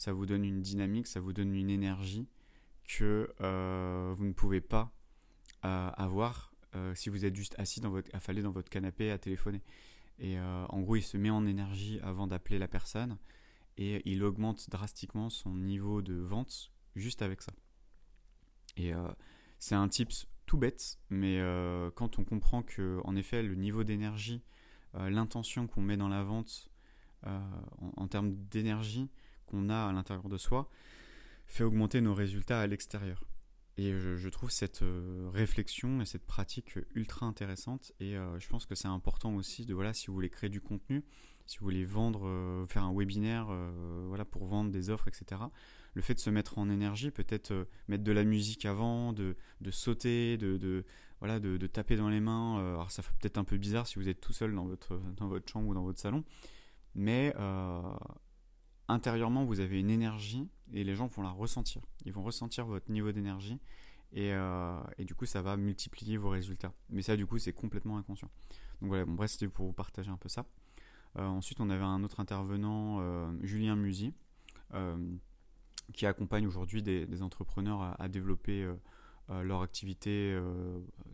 ça 0.00 0.12
vous 0.12 0.25
donne 0.25 0.45
une 0.45 0.62
dynamique, 0.62 1.07
ça 1.07 1.21
vous 1.21 1.33
donne 1.33 1.54
une 1.54 1.71
énergie 1.71 2.26
que 2.88 3.28
vous 4.16 4.25
ne 4.25 4.33
pouvez 4.33 4.61
pas 4.61 4.92
avoir 5.62 6.50
euh, 6.76 6.95
si 6.95 7.11
vous 7.11 7.25
êtes 7.25 7.35
juste 7.35 7.54
assis 7.59 7.80
dans 7.80 7.90
votre, 7.90 8.14
affalé 8.14 8.42
dans 8.42 8.52
votre 8.52 8.71
canapé 8.71 9.11
à 9.11 9.19
téléphoner. 9.19 9.61
Et 10.19 10.38
euh, 10.38 10.66
en 10.69 10.80
gros, 10.80 10.97
il 10.97 11.02
se 11.02 11.16
met 11.16 11.30
en 11.30 11.47
énergie 11.47 11.99
avant 12.02 12.26
d'appeler 12.26 12.59
la 12.59 12.69
personne 12.69 13.16
et 13.76 14.02
il 14.11 14.23
augmente 14.23 14.69
drastiquement 14.71 15.30
son 15.30 15.54
niveau 15.54 16.02
de 16.02 16.14
vente 16.14 16.71
juste 16.95 17.23
avec 17.23 17.42
ça. 17.42 17.52
Et 18.76 18.95
euh, 18.95 19.09
c'est 19.59 19.75
un 19.75 19.88
tips 19.88 20.26
tout 20.47 20.59
bête, 20.59 20.99
mais 21.11 21.40
quand 21.95 22.19
on 22.19 22.25
comprend 22.25 22.64
que, 22.64 23.00
en 23.04 23.14
effet, 23.14 23.40
le 23.40 23.54
niveau 23.54 23.85
d'énergie, 23.85 24.42
l'intention 24.95 25.69
qu'on 25.69 25.80
met 25.80 25.97
dans 25.97 26.09
la 26.09 26.25
vente 26.25 26.69
en, 27.23 28.09
termes 28.09 28.35
d'énergie 28.50 29.09
qu'on 29.50 29.69
a 29.69 29.88
à 29.88 29.92
l'intérieur 29.92 30.28
de 30.28 30.38
soi, 30.38 30.69
fait 31.47 31.64
augmenter 31.64 32.00
nos 32.00 32.14
résultats 32.14 32.61
à 32.61 32.66
l'extérieur. 32.66 33.25
Et 33.76 33.92
je, 33.92 34.28
trouve 34.28 34.50
cette 34.50 34.83
euh, 34.83 35.30
réflexion 35.33 36.02
et 36.02 36.04
cette 36.04 36.26
pratique 36.26 36.78
ultra 36.95 37.25
intéressante. 37.25 37.92
Et 37.99 38.14
euh, 38.16 38.38
je 38.38 38.47
pense 38.47 38.66
que 38.66 38.75
c'est 38.75 38.88
important 38.88 39.35
aussi 39.37 39.64
de, 39.64 39.73
voilà, 39.73 39.95
si 39.95 40.09
vous 40.09 40.12
voulez 40.12 40.28
créer 40.28 40.50
du 40.50 40.61
contenu, 40.61 41.02
si 41.47 41.59
vous 41.59 41.64
voulez 41.64 41.87
vendre, 41.87 42.26
euh, 42.26 42.66
faire 42.66 42.85
un 42.85 42.92
webinaire 42.95 43.47
voilà, 44.07 44.26
pour 44.26 44.45
vendre 44.45 44.71
des 44.71 44.90
offres, 44.90 45.09
etc. 45.09 45.40
Le 45.95 46.02
fait 46.02 46.12
de 46.14 46.21
se 46.21 46.28
mettre 46.28 46.59
en 46.59 46.69
énergie, 46.69 47.11
peut-être 47.11 47.66
mettre 47.88 48.04
de 48.04 48.12
la 48.12 48.25
musique 48.25 48.66
avant, 48.66 49.14
de, 49.14 49.37
de 49.62 49.71
sauter, 49.71 50.37
de, 50.37 50.59
de 50.59 50.85
voilà, 51.21 51.40
de, 51.40 51.66
taper 51.66 51.97
dans 51.97 52.11
les 52.11 52.21
mains. 52.21 52.59
alors 52.59 52.90
ça 52.90 53.02
fait 53.02 53.12
peut-être 53.19 53.38
un 53.38 53.45
peu 53.45 53.57
bizarre 53.57 53.87
si 53.87 53.99
vous 53.99 54.09
êtes 54.09 54.21
tout 54.21 54.33
seul 54.33 54.54
dans 54.54 54.66
votre, 54.66 55.00
dans 55.16 55.28
votre 55.28 55.50
chambre 55.50 55.69
ou 55.69 55.75
dans 55.75 55.85
votre 55.85 56.00
salon. 56.00 56.23
Mais 56.95 57.35
intérieurement, 58.90 59.44
vous 59.44 59.61
avez 59.61 59.80
une 59.80 59.90
énergie 59.90 60.49
et 60.73 60.85
les 60.85 60.94
gens 60.94 61.06
vont 61.06 61.23
la 61.23 61.30
ressentir. 61.30 61.82
Ils 62.04 62.12
vont 62.12 62.23
ressentir 62.23 62.66
votre 62.66 62.90
niveau 62.90 63.12
d'énergie 63.12 63.59
Et, 64.12 64.32
et, 64.99 65.04
du 65.04 65.14
coup, 65.14 65.26
ça 65.26 65.42
va 65.42 65.56
multiplier 65.56 66.16
vos 66.16 66.30
résultats. 66.30 66.73
Mais 66.90 67.02
ça, 67.02 67.16
du 67.16 67.26
coup, 67.26 67.38
c'est 67.38 67.52
complètement 67.52 67.97
inconscient. 67.99 68.30
Donc 68.80 68.88
voilà, 68.88 69.04
bon, 69.04 69.14
bref, 69.14 69.30
c'était 69.30 69.49
pour 69.49 69.66
vous 69.66 69.73
partager 69.73 70.11
un 70.11 70.16
peu 70.16 70.28
ça. 70.28 70.44
ensuite, 71.16 71.61
on 71.61 71.70
avait 71.70 71.85
un 71.85 72.02
autre 72.02 72.20
intervenant, 72.20 73.00
Julien 73.42 73.76
Musy, 73.76 74.12
qui 75.92 76.06
accompagne 76.06 76.47
aujourd'hui 76.47 76.82
des, 76.82 77.23
entrepreneurs 77.23 77.94
à, 78.00 78.09
développer 78.09 78.68
leur 79.28 79.62
activité 79.62 80.38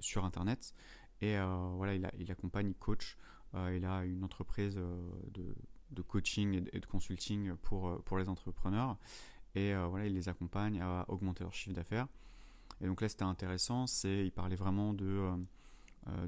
sur 0.01 0.25
Internet. 0.25 0.75
Et 1.21 1.37
voilà, 1.77 1.95
il, 1.95 2.11
il, 2.19 2.31
accompagne, 2.31 2.69
il 2.69 2.75
coach. 2.75 3.17
il 3.55 3.85
a 3.85 4.05
une 4.05 4.25
entreprise 4.25 4.75
de, 4.75 5.55
de, 5.91 6.03
coaching 6.03 6.69
et 6.73 6.81
de, 6.81 6.87
consulting 6.87 7.55
pour, 7.57 8.03
pour 8.05 8.19
les 8.19 8.29
entrepreneurs. 8.29 8.97
Et 9.55 9.75
voilà, 9.75 10.07
il 10.07 10.15
les 10.15 10.29
accompagne 10.29 10.81
à 10.83 11.07
augmenter 11.09 11.43
leur 11.43 11.55
chiffre 11.55 11.75
d'affaires. 11.75 12.09
Et 12.83 12.87
donc 12.87 13.01
là, 13.01 13.09
c'était 13.09 13.23
intéressant. 13.23 13.87
C'est, 13.87 14.27
il 14.27 14.31
parlait 14.31 14.57
vraiment 14.57 14.93
de, 14.93 15.31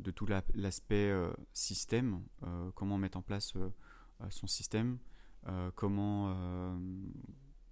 de 0.01 0.11
tout 0.11 0.27
l'aspect 0.55 1.13
système, 1.53 2.23
comment 2.75 2.97
mettre 2.97 3.19
en 3.19 3.23
place 3.23 3.53
son 4.31 4.47
système, 4.47 4.97
comment 5.75 6.35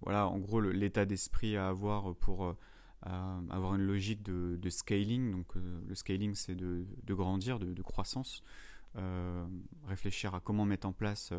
voilà, 0.01 0.27
en 0.27 0.37
gros, 0.37 0.61
l'état 0.61 1.05
d'esprit 1.05 1.57
à 1.57 1.69
avoir 1.69 2.15
pour 2.15 2.55
euh, 3.05 3.41
avoir 3.49 3.75
une 3.75 3.83
logique 3.83 4.23
de, 4.23 4.69
scaling. 4.69 5.31
Donc, 5.31 5.55
euh, 5.55 5.81
le 5.87 5.95
scaling, 5.95 6.35
c'est 6.35 6.55
de, 6.55 6.85
grandir, 7.09 7.59
de, 7.59 7.81
croissance. 7.81 8.43
Euh, 8.95 9.45
réfléchir 9.87 10.33
à 10.33 10.39
comment 10.39 10.65
mettre 10.65 10.87
en 10.87 10.93
place 10.93 11.33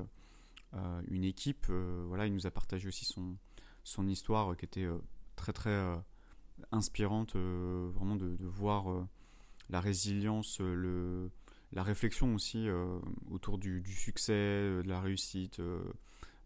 une 1.11 1.25
équipe. 1.25 1.67
voilà, 1.69 2.27
il 2.27 2.35
nous 2.35 2.47
a 2.47 2.51
partagé 2.51 2.89
aussi 2.89 3.05
son, 3.05 4.09
histoire 4.09 4.57
qui 4.57 4.65
était 4.65 4.87
très 5.37 5.53
très 5.53 5.99
inspirante, 6.73 7.37
vraiment 7.37 8.17
de, 8.17 8.37
voir 8.41 9.07
la 9.71 9.81
résilience, 9.81 10.61
la 11.73 11.83
réflexion 11.83 12.35
aussi 12.35 12.69
autour 13.31 13.59
du, 13.59 13.83
succès, 13.95 14.33
de 14.33 14.89
la 14.89 15.01
réussite, 15.01 15.61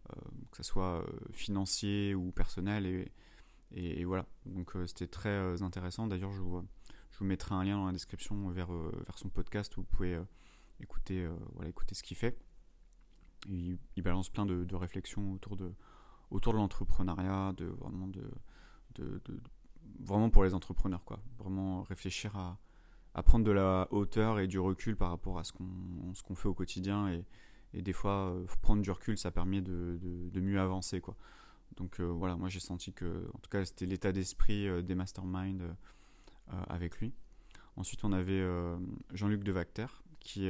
euh, 0.09 0.15
que 0.51 0.57
ce 0.57 0.63
soit 0.63 1.01
euh, 1.01 1.05
financier 1.31 2.13
ou 2.13 2.31
personnel. 2.31 3.07
Et, 3.71 4.03
voilà, 4.03 4.25
donc 4.45 4.75
euh, 4.75 4.85
c'était 4.85 5.07
très 5.07 5.61
intéressant. 5.61 6.07
D'ailleurs, 6.07 6.31
je 6.31 6.41
vous, 6.41 6.61
je 7.11 7.19
vous 7.19 7.25
mettrai 7.25 7.55
un 7.55 7.63
lien 7.63 7.77
dans 7.77 7.85
la 7.85 7.93
description 7.93 8.49
vers, 8.49 8.71
vers 8.71 9.17
son 9.17 9.29
podcast 9.29 9.75
où 9.77 9.81
vous 9.81 9.87
pouvez 9.87 10.19
écouter, 10.79 11.27
voilà, 11.53 11.69
écouter 11.69 11.95
ce 11.95 12.03
qu'il 12.03 12.17
fait. 12.17 12.37
Il, 13.49 13.77
balance 14.03 14.29
plein 14.29 14.45
de, 14.45 14.75
réflexions 14.75 15.33
autour 15.33 15.57
de, 15.57 15.71
l'entrepreneuriat, 16.31 17.53
vraiment 19.99 20.29
pour 20.29 20.43
les 20.43 20.53
entrepreneurs. 20.53 21.03
Vraiment 21.39 21.83
réfléchir 21.83 22.35
à, 22.35 23.23
prendre 23.23 23.45
de 23.45 23.51
la 23.51 23.87
hauteur 23.91 24.39
et 24.39 24.47
du 24.47 24.59
recul 24.59 24.95
par 24.95 25.09
rapport 25.09 25.37
à 25.37 25.43
ce 25.43 25.51
qu'on 25.53 26.35
fait 26.35 26.47
au 26.47 26.53
quotidien 26.53 27.09
et, 27.73 27.81
des 27.81 27.93
fois, 27.93 28.29
euh, 28.29 28.45
prendre 28.61 28.83
du 28.83 28.91
recul, 28.91 29.17
ça 29.17 29.31
permet 29.31 29.61
de, 29.61 29.99
mieux 30.35 30.59
avancer. 30.59 31.01
Donc 31.75 31.99
euh, 31.99 32.03
voilà, 32.03 32.35
moi 32.35 32.49
j'ai 32.49 32.59
senti 32.59 32.93
que, 32.93 33.27
en 33.33 33.39
tout 33.39 33.49
cas, 33.49 33.65
c'était 33.65 33.87
l'état 33.87 34.11
d'esprit 34.11 34.67
euh, 34.67 34.83
des 34.83 34.93
masterminds 34.93 35.75
avec 36.69 36.99
lui. 36.99 37.13
Ensuite, 37.75 38.03
on 38.03 38.11
avait 38.11 38.45
Jean-Luc 39.13 39.43
Devacter, 39.43 39.87
qui, 40.23 40.49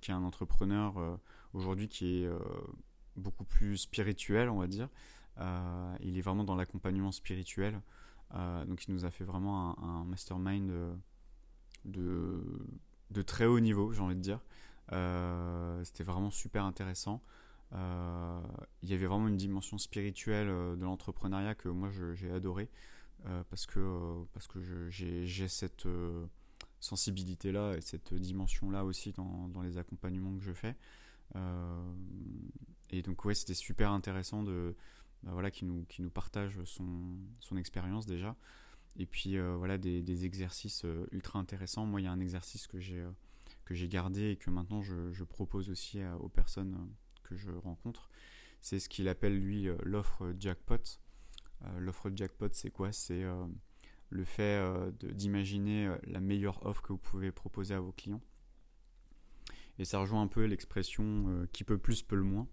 qui 0.00 0.10
est 0.10 0.14
un 0.14 0.22
entrepreneur 0.22 1.18
aujourd'hui 1.52 1.88
qui 1.88 2.22
est 2.22 2.30
beaucoup 3.16 3.44
plus 3.44 3.76
spirituel, 3.76 4.48
on 4.48 4.58
va 4.58 4.66
dire. 4.66 4.88
il 6.00 6.16
est 6.16 6.22
vraiment 6.22 6.44
dans 6.44 6.56
l'accompagnement 6.56 7.12
spirituel. 7.12 7.80
donc, 8.32 8.86
il 8.86 8.94
nous 8.94 9.04
a 9.04 9.10
fait 9.10 9.24
vraiment 9.24 9.78
un, 9.78 10.04
mastermind 10.04 10.72
de, 11.84 12.42
de, 13.10 13.22
très 13.22 13.46
haut 13.46 13.60
niveau, 13.60 13.92
j'ai 13.92 14.00
envie 14.00 14.16
de 14.16 14.20
dire. 14.20 14.40
Euh, 14.92 15.82
c'était 15.84 16.04
vraiment 16.04 16.30
super 16.30 16.64
intéressant. 16.64 17.22
Euh, 17.72 18.40
il 18.82 18.90
y 18.90 18.94
avait 18.94 19.06
vraiment 19.06 19.28
une 19.28 19.36
dimension 19.36 19.76
spirituelle 19.78 20.48
euh, 20.48 20.76
de 20.76 20.84
l'entrepreneuriat 20.84 21.56
que 21.56 21.68
moi 21.68 21.90
j'ai 22.14 22.30
adoré 22.30 22.68
parce 23.50 23.66
que, 23.66 24.24
parce 24.34 24.46
que 24.46 24.88
j'ai 24.88 25.48
cette 25.48 25.88
sensibilité-là 26.80 27.76
et 27.76 27.80
cette 27.80 28.14
dimension-là 28.14 28.84
aussi 28.84 29.12
dans, 29.12 29.48
dans, 29.48 29.62
les 29.62 29.78
accompagnements 29.78 30.36
que 30.36 30.42
je 30.42 30.52
fais. 30.52 30.76
et 32.90 33.02
donc 33.02 33.24
ouais, 33.24 33.34
c'était 33.34 33.54
super 33.54 33.90
intéressant 33.90 34.42
de 34.42 34.74
bah, 35.22 35.30
voilà 35.32 35.50
qui 35.50 35.64
nous 35.64 35.84
qui 35.86 36.02
nous 36.02 36.10
partage 36.10 36.62
son, 36.64 37.16
son 37.40 37.56
expérience 37.56 38.06
déjà. 38.06 38.36
Et 38.98 39.06
puis 39.06 39.38
voilà 39.38 39.78
des, 39.78 40.02
des 40.02 40.24
exercices 40.24 40.86
ultra 41.12 41.38
intéressants. 41.38 41.86
Moi, 41.86 42.00
il 42.00 42.04
y 42.04 42.06
a 42.06 42.12
un 42.12 42.20
exercice 42.20 42.66
que 42.66 42.80
j'ai 42.80 43.04
que 43.66 43.74
j'ai 43.74 43.88
gardé 43.88 44.30
et 44.30 44.36
que 44.36 44.48
maintenant 44.48 44.80
je, 44.80 45.24
propose 45.24 45.68
aussi 45.68 46.00
aux 46.20 46.28
personnes 46.28 46.74
euh, 46.74 47.18
que 47.24 47.36
je 47.36 47.50
rencontre. 47.50 48.08
C'est 48.62 48.78
ce 48.78 48.88
qu'il 48.88 49.08
appelle 49.08 49.38
lui 49.38 49.68
euh, 49.68 49.76
l'offre 49.82 50.32
jackpot. 50.38 50.76
Euh, 51.64 51.78
l'offre 51.80 52.10
jackpot, 52.14 52.48
c'est 52.52 52.70
quoi? 52.70 52.92
C'est 52.92 53.24
le 54.10 54.24
fait 54.24 54.62
d'imaginer 55.00 55.94
la 56.04 56.20
meilleure 56.20 56.64
offre 56.64 56.82
que 56.82 56.92
vous 56.92 56.98
pouvez 56.98 57.32
proposer 57.32 57.74
à 57.74 57.80
vos 57.80 57.92
clients. 57.92 58.22
Et 59.78 59.84
ça 59.84 59.98
rejoint 59.98 60.22
un 60.22 60.26
peu 60.26 60.44
l'expression 60.44 61.46
qui 61.52 61.64
peut 61.64 61.78
plus, 61.78 62.02
peut 62.02 62.16
le 62.16 62.22
moins. 62.22 62.48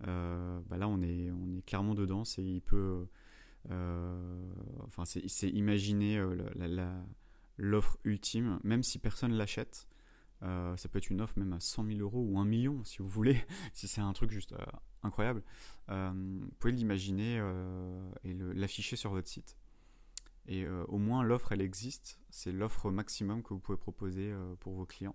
Bah 0.00 0.78
là, 0.78 0.88
on 0.88 1.02
est, 1.02 1.32
clairement 1.66 1.94
dedans. 1.94 2.24
C'est 2.24 2.42
imaginer 5.42 6.24
l'offre 7.58 7.98
ultime, 8.04 8.58
même 8.62 8.82
si 8.82 8.98
personne 8.98 9.32
l'achète. 9.32 9.88
Euh, 10.42 10.76
ça 10.76 10.88
peut 10.88 10.98
être 10.98 11.10
une 11.10 11.20
offre 11.20 11.38
même 11.38 11.52
à 11.52 11.60
100 11.60 11.86
000 11.86 12.00
euros 12.00 12.26
ou 12.28 12.38
1 12.38 12.44
million 12.44 12.82
si 12.82 12.98
vous 12.98 13.06
voulez, 13.06 13.40
si 13.72 13.86
c'est 13.86 14.00
un 14.00 14.12
truc 14.12 14.30
juste 14.30 14.52
euh, 14.52 14.64
incroyable. 15.04 15.42
Euh, 15.88 16.10
vous 16.14 16.50
pouvez 16.58 16.72
l'imaginer 16.72 17.42
et 18.24 18.34
l'afficher 18.34 18.96
sur 18.96 19.10
votre 19.10 19.28
site. 19.28 19.56
Et 20.46 20.66
au 20.66 20.98
moins 20.98 21.22
l'offre 21.22 21.52
elle 21.52 21.60
existe, 21.60 22.18
c'est 22.30 22.52
l'offre 22.52 22.90
maximum 22.90 23.42
que 23.42 23.54
vous 23.54 23.60
pouvez 23.60 23.78
proposer 23.78 24.34
pour 24.60 24.74
vos 24.74 24.86
clients. 24.86 25.14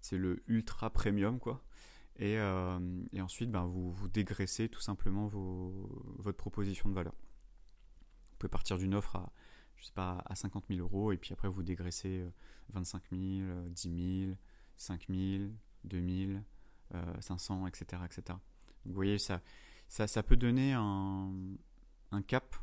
C'est 0.00 0.18
le 0.18 0.42
ultra 0.48 0.90
premium 0.90 1.38
quoi. 1.38 1.62
Et, 2.16 2.34
et 3.12 3.20
ensuite 3.20 3.50
ben, 3.50 3.66
vous, 3.66 4.08
dégraissez 4.08 4.68
tout 4.68 4.80
simplement 4.80 5.28
votre 5.28 6.36
proposition 6.36 6.88
de 6.88 6.94
valeur. 6.94 7.14
Vous 8.30 8.36
pouvez 8.38 8.50
partir 8.50 8.76
d'une 8.76 8.94
offre 8.94 9.16
à, 9.16 9.32
je 9.76 9.84
sais 9.84 9.92
pas, 9.92 10.22
à 10.26 10.34
50 10.34 10.64
000 10.68 10.80
euros 10.80 11.12
et 11.12 11.16
puis 11.16 11.32
après 11.32 11.48
vous 11.48 11.62
dégraissez 11.62 12.24
25 12.70 13.02
000, 13.12 13.68
10 13.70 14.26
000, 14.26 14.36
5000, 14.76 15.54
2000, 15.84 16.42
500, 17.20 17.66
etc., 17.66 18.02
etc. 18.04 18.38
vous 18.84 18.94
voyez, 18.94 19.18
ça, 19.18 19.40
peut 20.22 20.36
donner 20.36 20.72
un, 20.72 21.32
cap. 22.26 22.56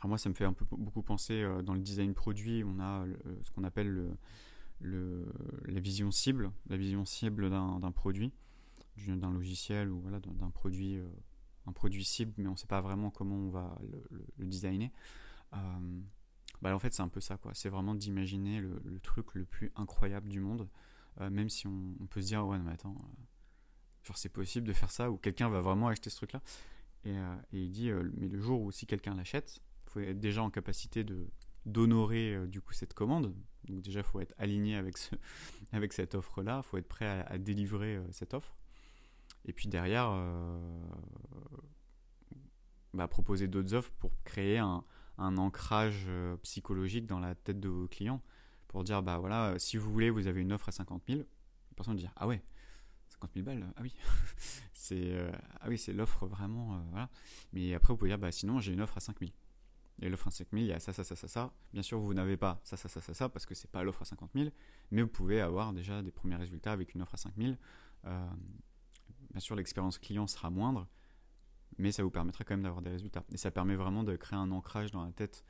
Alors 0.00 0.08
moi, 0.08 0.18
ça 0.18 0.28
me 0.28 0.34
fait 0.34 0.44
un 0.44 0.52
peu 0.52 0.64
beaucoup 0.70 1.02
penser 1.02 1.42
euh, 1.42 1.62
dans 1.62 1.74
le 1.74 1.80
design 1.80 2.14
produit, 2.14 2.64
on 2.64 2.80
a 2.80 3.04
ce 3.42 3.50
qu'on 3.50 3.64
appelle 3.64 4.14
le, 4.80 5.26
la 5.64 5.80
vision 5.80 6.10
cible, 6.10 6.50
la 6.68 6.76
vision 6.76 7.04
cible 7.04 7.50
d'un 7.50 7.92
produit, 7.92 8.32
d'un 9.06 9.30
logiciel 9.30 9.90
ou 9.90 10.00
voilà, 10.00 10.20
d'un 10.20 10.50
produit, 10.50 10.96
euh, 10.98 11.08
un 11.66 11.72
produit 11.72 12.04
cible, 12.04 12.32
mais 12.38 12.48
on 12.48 12.52
ne 12.52 12.56
sait 12.56 12.66
pas 12.66 12.80
vraiment 12.80 13.10
comment 13.10 13.36
on 13.36 13.50
va 13.50 13.78
le, 14.38 14.46
designer. 14.46 14.90
Euh, 15.54 15.56
bah, 16.62 16.74
en 16.74 16.78
fait, 16.78 16.94
c'est 16.94 17.02
un 17.02 17.08
peu 17.08 17.20
ça, 17.20 17.36
quoi. 17.36 17.52
C'est 17.54 17.68
vraiment 17.68 17.94
d'imaginer 17.94 18.60
le, 18.60 19.00
truc 19.00 19.34
le 19.34 19.44
plus 19.44 19.72
incroyable 19.76 20.28
du 20.28 20.40
monde, 20.40 20.68
euh, 21.20 21.30
même 21.30 21.48
si 21.48 21.66
on, 21.66 21.94
peut 22.08 22.20
se 22.22 22.28
dire, 22.28 22.46
ouais, 22.46 22.58
mais 22.58 22.72
attends, 22.72 22.96
euh, 22.98 24.12
c'est 24.14 24.32
possible 24.32 24.66
de 24.66 24.72
faire 24.72 24.90
ça, 24.90 25.10
ou 25.10 25.16
quelqu'un 25.16 25.48
va 25.48 25.60
vraiment 25.60 25.88
acheter 25.88 26.10
ce 26.10 26.16
truc-là. 26.16 26.42
Et, 27.04 27.16
euh, 27.16 27.36
il 27.52 27.70
dit, 27.70 27.90
mais 28.14 28.28
le 28.28 28.40
jour 28.40 28.62
où 28.62 28.70
si 28.72 28.86
quelqu'un 28.86 29.14
l'achète, 29.14 29.60
faut 29.90 30.00
être 30.00 30.20
déjà 30.20 30.42
en 30.42 30.50
capacité 30.50 31.04
de 31.04 31.28
d'honorer 31.64 32.46
du 32.46 32.60
coup 32.60 32.72
cette 32.72 32.94
commande. 32.94 33.34
Donc 33.64 33.82
déjà, 33.82 34.04
faut 34.04 34.20
être 34.20 34.34
aligné 34.38 34.76
avec, 34.76 34.96
ce, 34.96 35.16
avec 35.72 35.92
cette 35.92 36.14
offre-là, 36.14 36.62
il 36.64 36.68
faut 36.68 36.76
être 36.76 36.86
prêt 36.86 37.24
à, 37.26 37.38
délivrer 37.38 38.00
cette 38.12 38.34
offre. 38.34 38.56
Et 39.44 39.52
puis 39.52 39.68
derrière, 39.68 40.16
bah, 42.94 43.08
proposer 43.08 43.48
d'autres 43.48 43.74
offres 43.74 43.92
pour 43.98 44.12
créer 44.22 44.58
un, 44.58 44.84
un 45.18 45.36
ancrage 45.38 46.04
euh, 46.08 46.36
psychologique 46.38 47.06
dans 47.06 47.20
la 47.20 47.34
tête 47.34 47.60
de 47.60 47.68
vos 47.68 47.88
clients 47.88 48.22
pour 48.68 48.84
dire 48.84 49.02
bah 49.02 49.18
voilà, 49.18 49.50
euh, 49.50 49.58
si 49.58 49.76
vous 49.76 49.90
voulez, 49.90 50.10
vous 50.10 50.26
avez 50.26 50.40
une 50.42 50.52
offre 50.52 50.68
à 50.68 50.72
50 50.72 51.02
000, 51.08 51.20
la 51.20 51.24
personne 51.74 51.96
dire 51.96 52.12
ah 52.16 52.26
ouais, 52.26 52.42
50 53.08 53.30
000 53.34 53.46
balles, 53.46 53.72
ah 53.76 53.80
oui, 53.82 53.94
c'est 54.72 55.12
euh, 55.12 55.30
ah 55.60 55.68
oui, 55.68 55.82
l'offre 55.94 56.26
vraiment, 56.26 56.82
voilà. 56.90 57.08
Mais 57.52 57.74
après, 57.74 57.92
vous 57.92 57.96
pouvez 57.96 58.10
dire 58.10 58.18
bah 58.18 58.32
sinon, 58.32 58.60
j'ai 58.60 58.72
une 58.72 58.80
offre 58.80 58.96
à 58.96 59.00
5 59.00 59.18
000. 59.20 59.30
Et 60.02 60.08
l'offre 60.10 60.28
à 60.28 60.30
5 60.30 60.48
000, 60.52 60.62
il 60.62 60.68
y 60.68 60.72
a 60.72 60.78
ça, 60.78 60.92
ça, 60.92 61.04
ça, 61.04 61.16
ça, 61.16 61.26
ça. 61.26 61.52
Bien 61.72 61.82
sûr, 61.82 61.98
vous 61.98 62.12
n'avez 62.12 62.36
pas 62.36 62.60
ça, 62.64 62.76
ça, 62.76 62.88
ça, 62.88 63.00
ça, 63.00 63.14
ça, 63.14 63.28
parce 63.28 63.46
que 63.46 63.54
c'est 63.54 63.70
pas 63.70 63.82
l'offre 63.82 64.02
à 64.02 64.04
50 64.04 64.30
000, 64.34 64.50
mais 64.90 65.02
vous 65.02 65.08
pouvez 65.08 65.40
avoir 65.40 65.72
déjà 65.72 66.02
des 66.02 66.10
premiers 66.10 66.36
résultats 66.36 66.72
avec 66.72 66.94
une 66.94 67.02
offre 67.02 67.14
à 67.14 67.16
5 67.16 67.32
000. 67.36 67.54
bien 68.04 69.40
sûr, 69.40 69.56
l'expérience 69.56 69.98
client 69.98 70.26
sera 70.26 70.50
moindre, 70.50 70.86
mais 71.78 71.92
ça 71.92 72.02
vous 72.02 72.10
permettra 72.10 72.44
quand 72.44 72.54
même 72.54 72.62
d'avoir 72.62 72.82
des 72.82 72.90
résultats. 72.90 73.24
Et 73.32 73.38
ça 73.38 73.50
permet 73.50 73.74
vraiment 73.74 74.04
de 74.04 74.16
créer 74.16 74.38
un 74.38 74.50
ancrage 74.50 74.90
dans 74.90 75.04
la 75.04 75.12
tête 75.12 75.44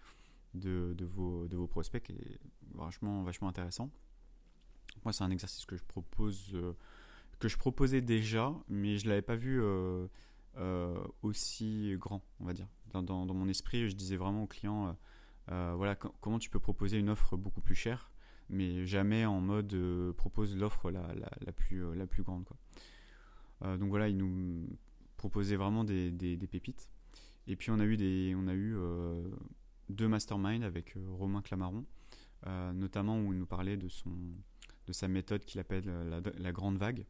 de, 0.55 0.95
vos, 1.05 1.49
de 1.49 1.57
vos 1.57 1.67
prospects 1.67 2.03
qui 2.03 2.13
est 2.13 2.41
vachement, 2.73 3.23
vachement 3.25 3.49
intéressant. 3.49 3.91
Moi, 5.05 5.13
c'est 5.13 5.25
un 5.25 5.31
exercice 5.31 5.67
que 5.67 5.77
je 5.77 5.85
propose, 5.85 6.57
que 7.41 7.49
je 7.49 7.57
proposais 7.57 8.01
déjà, 8.01 8.55
mais 8.69 8.97
je 8.97 9.09
l'avais 9.09 9.23
pas 9.23 9.37
vu 9.37 9.61
aussi 11.23 11.97
grand, 11.99 12.23
on 12.39 12.45
va 12.45 12.53
dire. 12.53 12.69
Dans, 12.93 13.27
mon 13.27 13.49
esprit, 13.49 13.89
je 13.89 13.95
disais 13.95 14.17
vraiment 14.17 14.45
aux 14.45 14.47
clients, 14.47 14.97
voilà, 15.49 15.97
comment 15.97 16.39
tu 16.39 16.51
peux 16.51 16.61
proposer 16.61 16.99
une 16.99 17.11
offre 17.11 17.37
beaucoup 17.37 17.61
plus 17.61 17.75
chère 17.75 18.11
mais 18.49 18.87
jamais 18.87 19.25
en 19.25 19.41
mode 19.41 19.73
euh, 19.75 20.13
propose 20.13 20.57
l'offre 20.57 20.91
la, 20.91 21.03
plus, 21.53 21.85
euh, 21.85 22.07
grande. 22.21 22.47
Euh, 23.63 23.77
donc 23.77 23.89
voilà, 23.89 24.09
il 24.09 24.17
nous 24.17 24.69
proposait 25.17 25.57
vraiment 25.57 25.85
des, 25.85 26.39
pépites. 26.51 26.89
Et 27.49 27.57
puis 27.57 27.71
on 27.71 27.79
a 27.79 27.85
eu, 27.85 27.97
des, 27.97 28.35
on 28.37 28.49
a 28.49 28.55
eu 28.55 28.77
deux 29.89 30.09
masterminds 30.09 30.65
avec 30.65 30.97
Romain 31.13 31.43
Clamaron, 31.43 31.85
notamment 32.75 33.21
où 33.21 33.33
il 33.33 33.39
nous 33.39 33.47
parlait 33.47 33.77
de, 33.77 33.89
son, 33.89 34.11
de 34.87 34.93
sa 34.93 35.07
méthode 35.07 35.45
qu'il 35.45 35.61
appelle 35.61 35.85
la, 35.85 36.21
la, 36.39 36.53
grande 36.53 36.77
vague. 36.77 37.07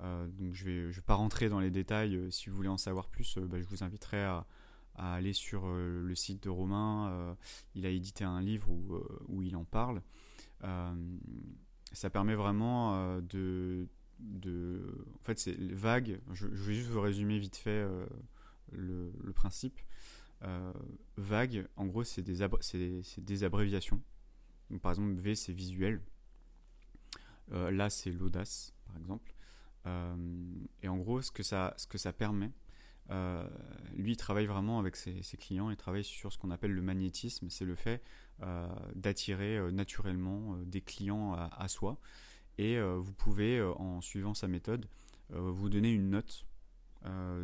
donc 0.00 0.54
je 0.54 0.64
ne 0.64 0.70
vais, 0.70 0.92
je 0.92 0.96
vais 0.96 1.04
pas 1.04 1.16
rentrer 1.16 1.48
dans 1.48 1.58
les 1.58 1.72
détails. 1.72 2.30
si 2.30 2.50
vous 2.50 2.56
voulez 2.56 2.68
en 2.68 2.78
savoir 2.78 3.08
plus, 3.08 3.36
bah, 3.38 3.60
je 3.60 3.66
vous 3.66 3.82
inviterai 3.82 4.22
à, 4.22 4.46
à 4.96 5.14
aller 5.14 5.32
sur 5.32 5.66
le 5.66 6.14
site 6.14 6.44
de 6.44 6.50
Romain. 6.50 7.36
il 7.74 7.86
a 7.86 7.90
édité 7.90 8.24
un 8.24 8.40
livre 8.40 8.70
où, 8.70 8.98
où 9.28 9.42
il 9.42 9.56
en 9.56 9.64
parle. 9.64 10.02
Euh, 10.64 10.94
ça 11.92 12.10
permet 12.10 12.34
vraiment 12.34 12.96
euh, 12.96 13.20
de. 13.20 13.88
En 15.20 15.24
fait, 15.24 15.38
c'est 15.38 15.56
vague. 15.72 16.20
Je, 16.32 16.46
vais 16.46 16.74
juste 16.74 16.88
vous 16.88 17.00
résumer 17.00 17.38
vite 17.38 17.56
fait 17.56 17.70
euh, 17.70 18.06
le, 18.72 19.12
principe. 19.34 19.80
vague, 21.16 21.66
en 21.76 21.86
gros, 21.86 22.04
c'est 22.04 22.22
des, 22.22 22.46
c'est, 22.60 23.24
des 23.24 23.44
abréviations. 23.44 24.00
Par 24.82 24.92
exemple, 24.92 25.14
V, 25.14 25.34
c'est 25.34 25.52
visuel. 25.52 26.00
là, 27.50 27.90
c'est 27.90 28.10
l'audace, 28.10 28.72
par 28.86 28.96
exemple. 28.96 29.34
et 30.82 30.88
en 30.88 30.96
gros, 30.96 31.20
ce 31.20 31.30
que 31.30 31.42
ça, 31.42 31.74
ce 31.76 31.86
que 31.86 31.98
ça 31.98 32.12
permet, 32.12 32.50
lui, 33.10 34.12
il 34.12 34.16
travaille 34.16 34.46
vraiment 34.46 34.78
avec 34.78 34.96
ses, 34.96 35.22
clients, 35.38 35.70
il 35.70 35.76
travaille 35.76 36.04
sur 36.04 36.32
ce 36.32 36.38
qu'on 36.38 36.50
appelle 36.50 36.72
le 36.72 36.82
magnétisme, 36.82 37.48
c'est 37.50 37.64
le 37.64 37.74
fait 37.74 38.02
euh, 38.42 38.66
d'attirer 38.96 39.56
euh, 39.56 39.70
naturellement 39.70 40.56
euh, 40.56 40.64
des 40.64 40.80
clients 40.80 41.34
à, 41.34 41.68
soi. 41.68 41.98
Et 42.58 42.80
vous 42.80 43.12
pouvez, 43.12 43.60
en 43.60 44.00
suivant 44.00 44.32
sa 44.32 44.46
méthode, 44.46 44.86
vous 45.30 45.68
donner 45.68 45.90
une 45.90 46.10
note 46.10 46.46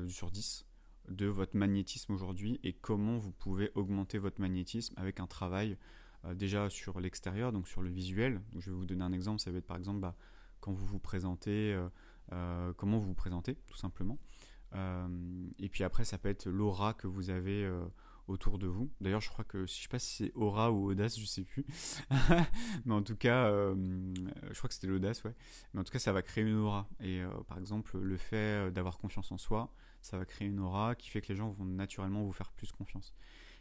sur 0.07 0.31
10 0.31 0.67
de 1.09 1.27
votre 1.27 1.57
magnétisme 1.57 2.13
aujourd'hui 2.13 2.61
et 2.63 2.73
comment 2.73 3.19
vous 3.19 3.33
pouvez 3.33 3.73
augmenter 3.75 4.19
votre 4.19 4.41
magnétisme 4.41 4.95
avec 4.97 5.19
un 5.19 5.27
travail 5.27 5.77
déjà 6.37 6.71
sur 6.71 7.01
l'extérieur, 7.01 7.51
donc 7.51 7.67
sur 7.67 7.83
le 7.83 7.91
visuel. 7.91 8.41
je 8.57 8.71
vais 8.71 8.77
vous 8.77 8.87
donner 8.87 9.03
un 9.03 9.11
exemple, 9.11 9.41
ça 9.41 9.51
va 9.51 9.59
être 9.59 9.67
par 9.67 9.79
exemple 9.79 9.99
bah, 9.99 10.15
quand 10.61 10.71
vous 10.71 10.87
vous 10.87 11.01
présentez, 11.01 11.77
comment 12.77 12.99
vous 12.99 13.09
vous 13.09 13.15
présentez 13.15 13.57
tout 13.67 13.77
simplement. 13.77 14.17
Et 14.75 15.69
puis 15.69 15.85
après, 15.85 16.05
ça 16.05 16.19
peut 16.19 16.29
être 16.29 16.49
l'aura 16.49 16.95
que 16.95 17.07
vous 17.07 17.31
avez 17.31 17.69
autour 18.31 18.59
de 18.59 18.67
vous. 18.67 18.91
D'ailleurs, 19.01 19.21
je 19.21 19.29
crois 19.29 19.45
que, 19.45 19.67
je 19.67 19.73
sais 19.73 19.89
pas 19.89 19.99
si 19.99 20.25
c'est 20.25 20.33
aura 20.35 20.71
ou 20.71 20.91
audace, 20.91 21.19
je 21.19 21.25
sais 21.25 21.43
plus. 21.43 21.67
Mais 22.85 22.95
en 22.95 23.03
tout 23.03 23.17
cas, 23.17 23.47
euh, 23.47 23.75
je 24.51 24.57
crois 24.57 24.69
que 24.69 24.75
c'était 24.75 24.87
l'audace, 24.87 25.23
ouais. 25.25 25.35
Mais 25.75 25.81
en 25.81 25.85
tout 25.85 25.93
cas, 25.93 25.99
ça 25.99 26.13
va 26.13 26.23
créer 26.23 26.45
une 26.45 26.57
aura. 26.57 26.89
Et 27.01 27.21
euh, 27.21 27.29
par 27.49 27.59
exemple, 27.59 27.99
le 27.99 28.17
fait 28.17 28.71
d'avoir 28.71 28.99
confiance 28.99 29.31
en 29.33 29.39
soi, 29.39 29.73
ça 30.01 30.17
va 30.17 30.25
créer 30.25 30.49
une 30.49 30.61
aura 30.61 30.95
qui 30.95 31.11
fait 31.11 31.21
que 31.21 31.29
les 31.29 31.37
gens 31.37 31.51
vont 31.51 31.65
naturellement 31.65 32.25
vous 32.25 32.33
faire 32.33 32.53
plus 32.53 32.73
confiance. 32.73 33.15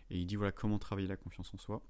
Et 0.10 0.18
il 0.18 0.26
dit 0.26 0.36
voilà 0.36 0.52
comment 0.52 0.80
travailler 0.80 1.08
la 1.08 1.18
confiance 1.18 1.54
en 1.54 1.58
soi. 1.58 1.84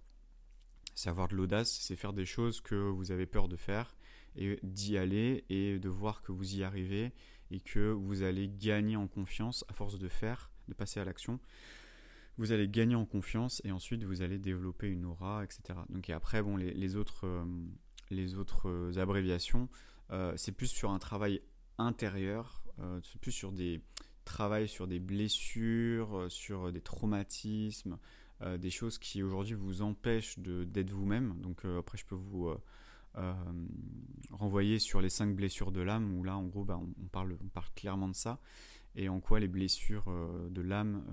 C'est 0.96 1.10
avoir 1.10 1.28
de 1.28 1.36
l'audace, 1.36 1.72
c'est 1.82 1.96
faire 1.96 2.14
des 2.14 2.26
choses 2.26 2.60
que 2.62 2.76
vous 2.76 3.12
avez 3.12 3.26
peur 3.26 3.48
de 3.48 3.56
faire 3.56 3.96
et 4.36 4.60
d'y 4.64 4.98
aller 4.98 5.46
et 5.50 5.80
de 5.80 5.90
voir 5.90 6.22
que 6.22 6.32
vous 6.32 6.56
y 6.56 6.64
arrivez 6.64 7.14
et 7.52 7.60
que 7.60 7.92
vous 7.92 8.24
allez 8.24 8.50
gagner 8.50 8.96
en 8.96 9.08
confiance 9.08 9.66
à 9.68 9.74
force 9.74 10.00
de 10.00 10.08
faire, 10.08 10.52
de 10.68 10.74
passer 10.74 11.00
à 11.00 11.06
l'action 11.06 11.40
vous 12.40 12.54
allez 12.54 12.70
gagner 12.70 12.96
en 12.96 13.06
confiance 13.06 13.62
et 13.66 13.72
ensuite 13.72 14.06
vous 14.06 14.22
allez 14.22 14.40
développer 14.40 14.88
une 14.88 15.04
aura, 15.04 15.44
etc. 15.44 15.78
Donc 15.90 16.10
et 16.10 16.14
après, 16.14 16.42
bon, 16.42 16.56
les, 16.56 16.96
autres, 16.96 17.28
euh, 17.28 17.44
les 18.10 18.36
autres 18.36 18.70
euh, 18.70 18.98
abréviations, 18.98 19.68
euh, 20.12 20.34
c'est 20.38 20.54
plus 20.54 20.68
sur 20.68 20.90
un 20.90 21.00
travail 21.00 21.42
intérieur, 21.78 22.64
c'est 23.04 23.20
plus 23.20 23.34
sur 23.34 23.52
des 23.52 23.82
travail 24.24 24.70
sur 24.70 24.88
des 24.88 25.00
blessures, 25.00 26.28
sur 26.30 26.72
des 26.72 26.80
traumatismes, 26.80 27.98
des 28.58 28.70
choses 28.70 28.98
qui 28.98 29.22
aujourd'hui 29.22 29.56
vous 29.56 29.82
empêchent 29.82 30.40
d'être 30.40 30.92
vous-même. 30.92 31.42
Donc 31.42 31.66
après, 31.66 31.98
je 31.98 32.06
peux 32.06 32.16
vous 32.16 32.54
renvoyer 34.32 34.80
sur 34.80 35.02
les 35.02 35.10
cinq 35.10 35.36
blessures 35.36 35.72
de 35.72 35.82
l'âme, 35.82 36.18
où 36.18 36.24
là, 36.24 36.38
en 36.38 36.46
gros, 36.46 36.64
bah, 36.64 36.80
on, 36.80 37.08
parle, 37.08 37.38
on 37.44 37.48
parle 37.48 37.68
clairement 37.76 38.08
de 38.08 38.16
ça, 38.16 38.40
et 38.96 39.10
en 39.10 39.20
quoi 39.20 39.40
les 39.40 39.48
blessures 39.48 40.12
de 40.50 40.62
l'âme 40.62 41.04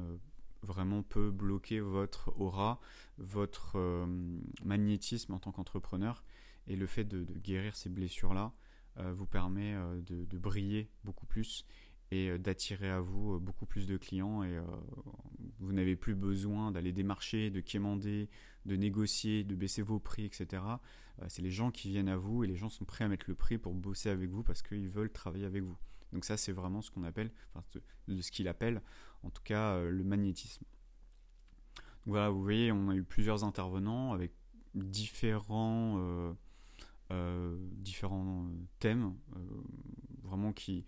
vraiment 0.67 1.03
peut 1.03 1.31
bloquer 1.31 1.81
votre 1.81 2.39
aura, 2.39 2.81
votre 3.19 3.77
euh, 3.77 4.07
magnétisme 4.65 5.33
en 5.33 5.39
tant 5.39 5.53
qu'entrepreneur. 5.53 6.23
Et 6.67 6.77
le 6.77 6.87
fait 6.87 7.05
de, 7.05 7.25
guérir 7.39 7.77
ces 7.77 7.89
blessures-là 7.89 8.53
euh, 8.99 9.13
vous 9.13 9.27
permet 9.27 9.75
euh, 9.75 10.01
de, 10.03 10.39
briller 10.39 10.91
beaucoup 11.05 11.27
plus 11.27 11.65
et 12.11 12.39
d'attirer 12.39 12.91
à 12.91 13.01
vous 13.01 13.41
beaucoup 13.41 13.67
plus 13.67 13.87
de 13.87 13.97
clients. 13.97 14.43
Et 14.43 14.59
vous 15.59 15.73
n'avez 15.73 15.97
plus 15.97 16.15
besoin 16.15 16.71
d'aller 16.71 16.93
démarcher, 16.93 17.51
de 17.51 17.61
quémander, 17.61 18.29
de 18.65 18.77
négocier, 18.77 19.45
de 19.45 19.55
baisser 19.55 19.83
vos 19.83 19.99
prix, 19.99 20.25
etc. 20.25 20.63
C'est 21.29 21.43
les 21.43 21.51
gens 21.51 21.71
qui 21.71 21.89
viennent 21.89 22.09
à 22.09 22.17
vous 22.17 22.45
et 22.45 22.47
les 22.47 22.57
gens 22.57 22.69
sont 22.69 22.85
prêts 22.85 23.05
à 23.05 23.09
mettre 23.09 23.27
le 23.29 23.35
prix 23.35 23.59
pour 23.59 23.75
bosser 23.75 24.11
avec 24.11 24.31
vous 24.31 24.43
parce 24.43 24.63
qu'ils 24.63 24.89
veulent 24.89 25.11
travailler 25.11 25.47
avec 25.47 25.63
vous. 25.63 25.77
Donc 26.13 26.25
ça, 26.25 26.37
c'est 26.37 26.53
vraiment 26.53 26.81
ce 26.81 26.91
qu'on 26.91 27.05
appelle, 27.05 27.31
enfin, 27.55 27.81
ce 28.09 28.31
qu'il 28.31 28.49
appelle 28.49 28.81
en 29.23 29.31
tout 29.31 29.43
cas 29.43 29.75
euh, 29.75 29.91
le 29.91 30.05
magnétisme. 30.05 30.65
voilà, 32.07 32.31
vous 32.31 32.43
voyez, 32.43 32.73
on 32.73 32.89
a 32.89 32.95
eu 32.95 33.03
plusieurs 33.03 33.45
intervenants 33.45 34.13
avec 34.13 34.33
différents, 34.75 35.97
euh, 35.99 36.33
euh, 37.11 37.57
différents 37.73 38.49
thèmes, 38.79 39.15
vraiment 40.23 40.53
qui, 40.53 40.85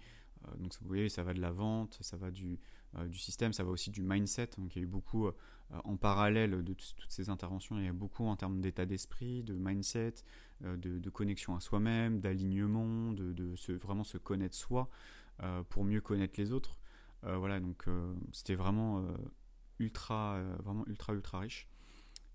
donc 0.59 0.73
vous 0.81 0.89
voyez, 0.89 1.09
ça 1.09 1.23
va 1.23 1.35
de 1.35 1.41
la 1.41 1.51
vente, 1.51 1.99
ça 2.01 2.17
va 2.17 2.31
du, 2.31 2.59
du 3.07 3.19
système, 3.19 3.53
ça 3.53 3.65
va 3.65 3.71
aussi 3.71 3.91
du 3.91 4.03
mindset. 4.03 4.51
Donc 4.59 4.75
il 4.75 4.79
y 4.79 4.81
a 4.81 4.85
eu 4.85 4.89
beaucoup 4.89 5.29
en 5.85 5.97
parallèle 5.97 6.63
de 6.63 6.73
toutes 6.73 7.11
ces 7.11 7.29
interventions, 7.29 7.79
il 7.79 7.85
y 7.85 7.89
a 7.89 7.93
beaucoup 7.93 8.25
en 8.25 8.37
termes 8.37 8.61
d'état 8.61 8.87
d'esprit, 8.87 9.43
de 9.43 9.55
mindset, 9.55 10.15
de, 10.63 11.11
connexion 11.11 11.55
à 11.57 11.61
soi-même, 11.61 12.21
d'alignement, 12.21 13.13
de, 13.13 13.55
vraiment 13.83 14.05
se 14.05 14.19
connaître 14.19 14.57
soi 14.57 14.89
pour 15.69 15.85
mieux 15.85 16.01
connaître 16.01 16.41
les 16.41 16.53
autres. 16.53 16.79
Euh, 17.25 17.37
voilà, 17.37 17.61
donc 17.61 17.89
euh, 17.89 18.15
c'était 18.33 18.55
vraiment 18.55 19.01
euh, 19.01 19.03
ultra, 19.79 20.41
vraiment 20.63 20.85
ultra, 20.87 21.13
ultra 21.15 21.41
riche. 21.41 21.69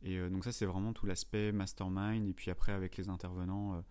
Et 0.05 0.19
donc 0.29 0.43
ça, 0.43 0.51
c'est 0.51 0.65
vraiment 0.65 0.91
tout 0.91 1.05
l'aspect 1.05 1.53
mastermind. 1.53 2.27
Et 2.27 2.33
puis 2.33 2.51
après, 2.51 2.73
avec 2.73 2.97
les 2.97 3.07
intervenants 3.07 3.81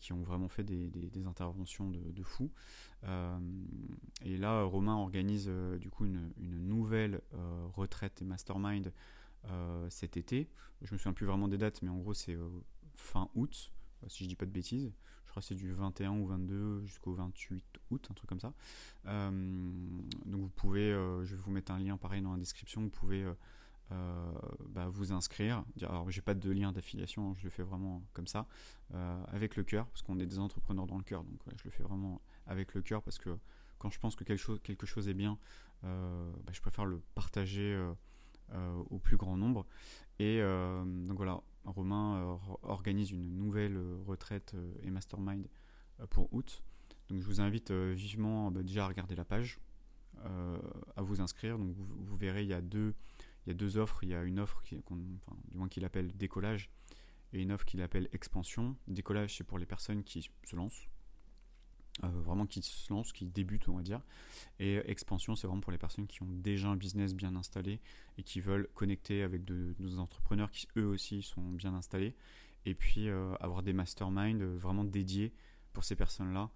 qui 0.00 0.12
ont 0.12 0.22
vraiment 0.22 0.48
fait 0.48 0.64
des, 0.64 0.88
des, 0.88 1.26
interventions 1.26 1.90
de, 1.90 2.00
de 2.10 2.22
fou. 2.22 2.50
et 4.24 4.36
là, 4.36 4.62
Romain 4.62 4.96
organise 4.96 5.48
du 5.78 5.90
coup 5.90 6.06
une, 6.06 6.32
une 6.38 6.66
nouvelle 6.66 7.20
retraite 7.74 8.20
et 8.22 8.24
mastermind 8.24 8.92
cet 9.88 10.16
été. 10.16 10.48
Je 10.82 10.94
me 10.94 10.98
souviens 10.98 11.12
plus 11.12 11.26
vraiment 11.26 11.48
des 11.48 11.58
dates, 11.58 11.82
mais 11.82 11.90
en 11.90 11.98
gros, 11.98 12.14
c'est 12.14 12.36
fin 12.94 13.28
août, 13.34 13.72
si 14.08 14.24
je 14.24 14.28
dis 14.28 14.36
pas 14.36 14.46
de 14.46 14.50
bêtises 14.50 14.92
je 15.30 15.32
crois 15.32 15.42
que 15.42 15.46
c'est 15.46 15.54
du 15.54 15.70
21 15.72 16.10
ou 16.10 16.26
22 16.26 16.80
jusqu'au 16.86 17.12
28 17.12 17.64
août, 17.92 18.04
un 18.10 18.14
truc 18.14 18.28
comme 18.28 18.40
ça. 18.40 18.52
Euh, 19.06 19.30
donc 20.26 20.40
vous 20.40 20.48
pouvez, 20.48 20.90
euh, 20.92 21.24
je 21.24 21.36
vais 21.36 21.40
vous 21.40 21.52
mettre 21.52 21.70
un 21.70 21.78
lien 21.78 21.96
pareil 21.96 22.20
dans 22.20 22.32
la 22.32 22.38
description, 22.38 22.80
vous 22.80 22.90
pouvez 22.90 23.24
euh, 23.92 24.32
bah, 24.68 24.88
vous 24.88 25.12
inscrire. 25.12 25.64
Alors 25.82 26.10
j'ai 26.10 26.20
pas 26.20 26.34
de 26.34 26.50
lien 26.50 26.72
d'affiliation, 26.72 27.30
hein, 27.30 27.34
je 27.38 27.44
le 27.44 27.50
fais 27.50 27.62
vraiment 27.62 28.02
comme 28.12 28.26
ça, 28.26 28.46
avec 29.28 29.56
le 29.56 29.64
cœur, 29.64 29.86
parce 29.86 30.02
qu'on 30.02 30.18
est 30.18 30.26
des 30.26 30.38
entrepreneurs 30.38 30.86
dans 30.86 30.98
le 30.98 31.04
cœur, 31.04 31.24
donc 31.24 31.40
je 31.56 31.64
le 31.64 31.70
fais 31.70 31.82
vraiment 31.82 32.20
avec 32.46 32.74
le 32.74 32.82
cœur, 32.82 33.02
parce 33.02 33.18
que 33.18 33.30
quand 33.78 33.90
je 33.90 33.98
pense 33.98 34.16
que 34.16 34.24
quelque 34.24 34.38
chose, 34.38 34.60
quelque 34.62 34.86
chose 34.86 35.08
est 35.08 35.14
bien, 35.14 35.38
bah, 35.82 36.52
je 36.52 36.60
préfère 36.60 36.84
le 36.84 37.00
partager 37.14 37.78
au 38.90 38.98
plus 38.98 39.16
grand 39.16 39.36
nombre. 39.36 39.66
Et 40.18 40.40
donc 41.06 41.16
voilà, 41.16 41.40
Romain 41.64 42.16
euh, 42.16 42.36
organise 42.62 43.10
une 43.10 43.36
nouvelle 43.36 43.76
euh, 43.76 43.98
retraite 44.06 44.52
euh, 44.54 44.72
et 44.82 44.90
mastermind 44.90 45.46
pour 46.08 46.32
août. 46.32 46.62
Donc 47.08 47.20
je 47.20 47.26
vous 47.26 47.40
invite 47.40 47.72
vivement 47.72 48.50
bah, 48.50 48.62
déjà 48.62 48.84
à 48.84 48.88
regarder 48.88 49.14
la 49.14 49.24
page, 49.24 49.60
à 50.24 51.02
vous 51.02 51.20
inscrire. 51.20 51.58
Donc 51.58 51.74
vous, 51.76 52.16
verrez, 52.16 52.42
il 52.42 52.48
y 52.48 52.54
a 52.54 52.62
deux, 52.62 52.94
il 53.46 53.50
y 53.50 53.52
a 53.52 53.54
deux 53.54 53.78
offres. 53.78 54.02
Il 54.02 54.10
y 54.10 54.14
a 54.14 54.22
une 54.22 54.38
offre 54.40 54.62
qui, 54.62 54.76
du 54.76 55.56
moins 55.56 55.68
qu'il 55.68 55.84
appelle 55.84 56.16
décollage 56.16 56.70
et 57.32 57.40
une 57.40 57.52
offre 57.52 57.64
qu'il 57.64 57.82
appelle 57.82 58.08
expansion. 58.12 58.76
Décollage, 58.88 59.36
c'est 59.36 59.44
pour 59.44 59.58
les 59.58 59.66
personnes 59.66 60.02
qui 60.02 60.22
se 60.22 60.56
lancent. 60.56 60.88
vraiment 62.02 62.46
qui 62.46 62.62
se 62.62 62.92
lancent, 62.92 63.12
qui 63.12 63.26
débutent, 63.26 63.68
on 63.68 63.76
va 63.76 63.82
dire. 63.82 64.00
Et 64.58 64.76
expansion, 64.90 65.36
c'est 65.36 65.46
vraiment 65.46 65.60
pour 65.60 65.72
les 65.72 65.78
personnes 65.78 66.06
qui 66.06 66.22
ont 66.22 66.30
déjà 66.30 66.68
un 66.68 66.76
business 66.76 67.14
bien 67.14 67.36
installé 67.36 67.80
et 68.18 68.22
qui 68.22 68.40
veulent 68.40 68.68
connecter 68.74 69.22
avec 69.22 69.42
nos 69.48 69.98
entrepreneurs 69.98 70.50
qui 70.50 70.68
eux 70.76 70.86
aussi 70.86 71.22
sont 71.22 71.42
bien 71.52 71.74
installés. 71.74 72.14
Et 72.66 72.74
puis 72.74 73.08
avoir 73.40 73.62
des 73.62 73.72
masterminds 73.72 74.44
vraiment 74.56 74.84
dédiés 74.84 75.32
pour 75.72 75.84
ces 75.84 75.96
personnes-là. 75.96 76.50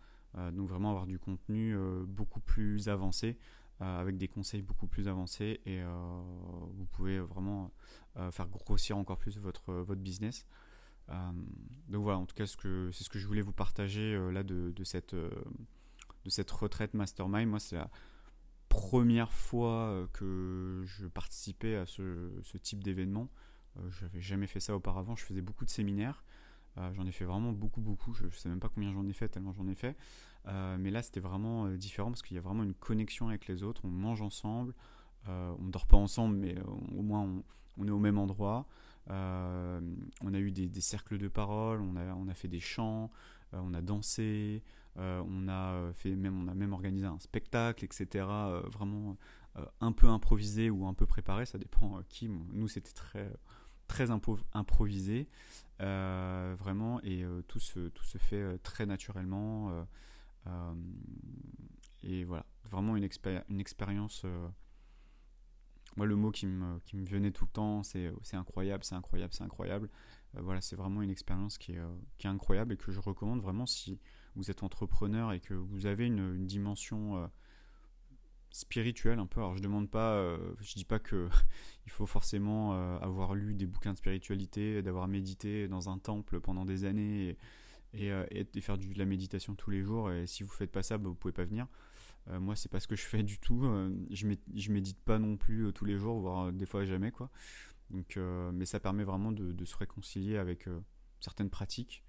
donc 0.52 0.68
vraiment 0.68 0.90
avoir 0.90 1.06
du 1.06 1.18
contenu 1.18 1.76
beaucoup 2.06 2.40
plus 2.40 2.88
avancé 2.88 3.28
euh, 3.28 3.38
avec 3.80 4.16
des 4.16 4.28
conseils 4.28 4.62
beaucoup 4.62 4.86
plus 4.86 5.08
avancés 5.08 5.60
et 5.66 5.82
euh, 5.82 6.22
vous 6.74 6.86
pouvez 6.86 7.18
vraiment 7.18 7.72
euh, 8.16 8.30
faire 8.30 8.48
grossir 8.48 8.96
encore 8.96 9.18
plus 9.18 9.38
votre, 9.38 9.72
votre 9.72 10.00
business. 10.00 10.46
donc 11.88 12.02
voilà, 12.02 12.18
en 12.18 12.26
tout 12.26 12.34
cas, 12.34 12.46
c'est 12.46 13.04
ce 13.04 13.08
que 13.08 13.18
je 13.18 13.26
voulais 13.26 13.42
vous 13.42 13.52
partager 13.52 14.16
là 14.32 14.42
de, 14.42 14.70
de, 14.70 14.84
cette, 14.84 15.14
de 15.14 16.28
cette 16.28 16.50
retraite 16.50 16.94
mastermind. 16.94 17.48
Moi, 17.48 17.58
c'est 17.58 17.76
la 17.76 17.90
première 18.68 19.32
fois 19.32 20.08
que 20.12 20.82
je 20.84 21.06
participais 21.06 21.76
à 21.76 21.86
ce, 21.86 22.30
ce 22.42 22.56
type 22.56 22.82
d'événement. 22.82 23.28
je 23.90 24.04
n'avais 24.04 24.20
jamais 24.20 24.46
fait 24.46 24.60
ça 24.60 24.74
auparavant. 24.74 25.14
Je 25.16 25.24
faisais 25.24 25.42
beaucoup 25.42 25.64
de 25.64 25.70
séminaires. 25.70 26.24
J'en 26.76 27.06
ai 27.06 27.12
fait 27.12 27.24
vraiment 27.24 27.52
beaucoup, 27.52 27.80
beaucoup. 27.80 28.14
Je 28.14 28.24
ne 28.24 28.30
sais 28.30 28.48
même 28.48 28.60
pas 28.60 28.68
combien 28.68 28.92
j'en 28.92 29.06
ai 29.06 29.12
fait, 29.12 29.28
tellement 29.28 29.52
j'en 29.52 29.68
ai 29.68 29.74
fait. 29.74 29.96
Euh, 30.46 30.76
mais 30.78 30.90
là, 30.90 31.02
c'était 31.02 31.20
vraiment 31.20 31.66
euh, 31.66 31.76
différent 31.76 32.10
parce 32.10 32.22
qu'il 32.22 32.34
y 32.34 32.38
a 32.38 32.42
vraiment 32.42 32.62
une 32.62 32.74
connexion 32.74 33.28
avec 33.28 33.46
les 33.46 33.62
autres. 33.62 33.82
On 33.84 33.88
mange 33.88 34.22
ensemble. 34.22 34.74
Euh, 35.28 35.54
on 35.58 35.64
ne 35.64 35.70
dort 35.70 35.86
pas 35.86 35.96
ensemble, 35.96 36.36
mais 36.36 36.56
au 36.96 37.02
moins 37.02 37.42
on, 37.78 37.88
est 37.88 37.90
au 37.90 37.98
même 37.98 38.18
endroit. 38.18 38.66
on 39.08 40.34
a 40.34 40.38
eu 40.38 40.50
des, 40.50 40.80
cercles 40.80 41.18
de 41.18 41.28
parole, 41.28 41.80
on 41.80 41.96
a, 41.96 42.14
on 42.14 42.28
a 42.28 42.34
fait 42.34 42.48
des 42.48 42.60
chants, 42.60 43.10
on 43.52 43.72
a 43.72 43.80
dansé, 43.80 44.62
on, 44.96 45.48
a 45.48 45.92
fait 45.94 46.14
même, 46.14 46.42
on 46.42 46.48
a 46.48 46.54
même 46.54 46.74
organisé 46.74 47.06
un 47.06 47.18
spectacle, 47.20 47.86
etc. 47.86 48.26
vraiment 48.70 49.16
un 49.80 49.92
peu 49.92 50.08
improvisé 50.08 50.68
ou 50.68 50.86
un 50.86 50.92
peu 50.92 51.06
préparé, 51.06 51.46
ça 51.46 51.56
dépend 51.56 52.02
qui. 52.10 52.28
Nous, 52.28 52.68
c'était 52.68 52.92
très, 52.92 53.32
très 53.86 54.10
improvisé, 54.52 55.26
vraiment, 55.78 57.00
et 57.02 57.24
tout, 57.48 57.60
se, 57.60 57.88
tout 57.88 58.04
se 58.04 58.18
fait 58.18 58.58
très 58.58 58.86
naturellement. 58.86 59.84
Euh, 60.46 60.74
et 62.02 62.24
voilà, 62.24 62.44
vraiment 62.64 62.96
une, 62.96 63.08
une 63.48 63.60
expérience. 63.60 64.22
Euh, 64.24 64.48
moi, 65.96 66.06
le 66.06 66.16
mot 66.16 66.30
qui 66.30 66.46
me, 66.46 66.80
qui 66.80 66.96
me 66.96 67.06
venait 67.06 67.30
tout 67.30 67.44
le 67.44 67.50
temps, 67.50 67.82
c'est 67.82 68.10
incroyable, 68.32 68.84
c'est 68.84 68.94
incroyable, 68.94 69.32
c'est 69.32 69.44
incroyable. 69.44 69.88
Euh, 70.36 70.40
voilà, 70.42 70.60
c'est 70.60 70.76
vraiment 70.76 71.02
une 71.02 71.10
expérience 71.10 71.56
qui 71.56 71.72
est, 71.72 71.82
qui 72.18 72.26
est, 72.26 72.30
incroyable 72.30 72.74
et 72.74 72.76
que 72.76 72.92
je 72.92 73.00
recommande 73.00 73.40
vraiment 73.40 73.66
si 73.66 74.00
vous 74.34 74.50
êtes 74.50 74.62
entrepreneur 74.62 75.32
et 75.32 75.40
que 75.40 75.54
vous 75.54 75.86
avez 75.86 76.06
une, 76.06 76.46
dimension 76.46 77.30
spirituelle 78.54 79.18
un 79.18 79.26
peu. 79.26 79.40
Alors 79.40 79.56
je 79.56 79.62
demande 79.62 79.90
pas, 79.90 80.36
je 80.60 80.74
dis 80.74 80.84
pas 80.84 81.00
que 81.00 81.28
il 81.86 81.90
faut 81.90 82.06
forcément 82.06 82.72
avoir 83.00 83.34
lu 83.34 83.54
des 83.54 83.66
bouquins 83.66 83.92
de 83.92 83.98
spiritualité, 83.98 84.80
d'avoir 84.82 85.08
médité 85.08 85.66
dans 85.66 85.88
un 85.88 85.98
temple 85.98 86.40
pendant 86.40 86.64
des 86.64 86.84
années 86.84 87.36
et, 87.94 88.12
euh, 88.12 88.26
et, 88.30 88.60
faire 88.60 88.78
de 88.78 88.86
la 88.98 89.04
méditation 89.04 89.54
tous 89.54 89.70
les 89.70 89.82
jours. 89.82 90.10
Et 90.10 90.26
si 90.26 90.42
vous 90.42 90.50
faites 90.50 90.70
pas 90.70 90.82
ça, 90.82 90.98
bah, 90.98 91.08
vous 91.08 91.14
pouvez 91.14 91.32
pas 91.32 91.44
venir. 91.44 91.66
Euh, 92.28 92.40
moi, 92.40 92.56
c'est 92.56 92.70
pas 92.70 92.80
ce 92.80 92.88
que 92.88 92.96
je 92.96 93.04
fais 93.04 93.22
du 93.22 93.38
tout. 93.38 93.64
Euh, 93.64 93.90
je, 94.10 94.26
je 94.54 94.72
médite 94.72 95.00
pas 95.00 95.18
non 95.18 95.36
plus 95.36 95.72
tous 95.72 95.84
les 95.84 95.96
jours, 95.96 96.20
voire 96.20 96.52
des 96.52 96.66
fois 96.66 96.84
jamais, 96.84 97.10
quoi. 97.10 97.30
Donc, 97.90 98.18
mais 98.52 98.64
ça 98.64 98.80
permet 98.80 99.04
vraiment 99.04 99.30
de, 99.30 99.64
se 99.64 99.76
réconcilier 99.76 100.38
avec 100.38 100.68
certaines 101.20 101.50
pratiques. 101.50 102.02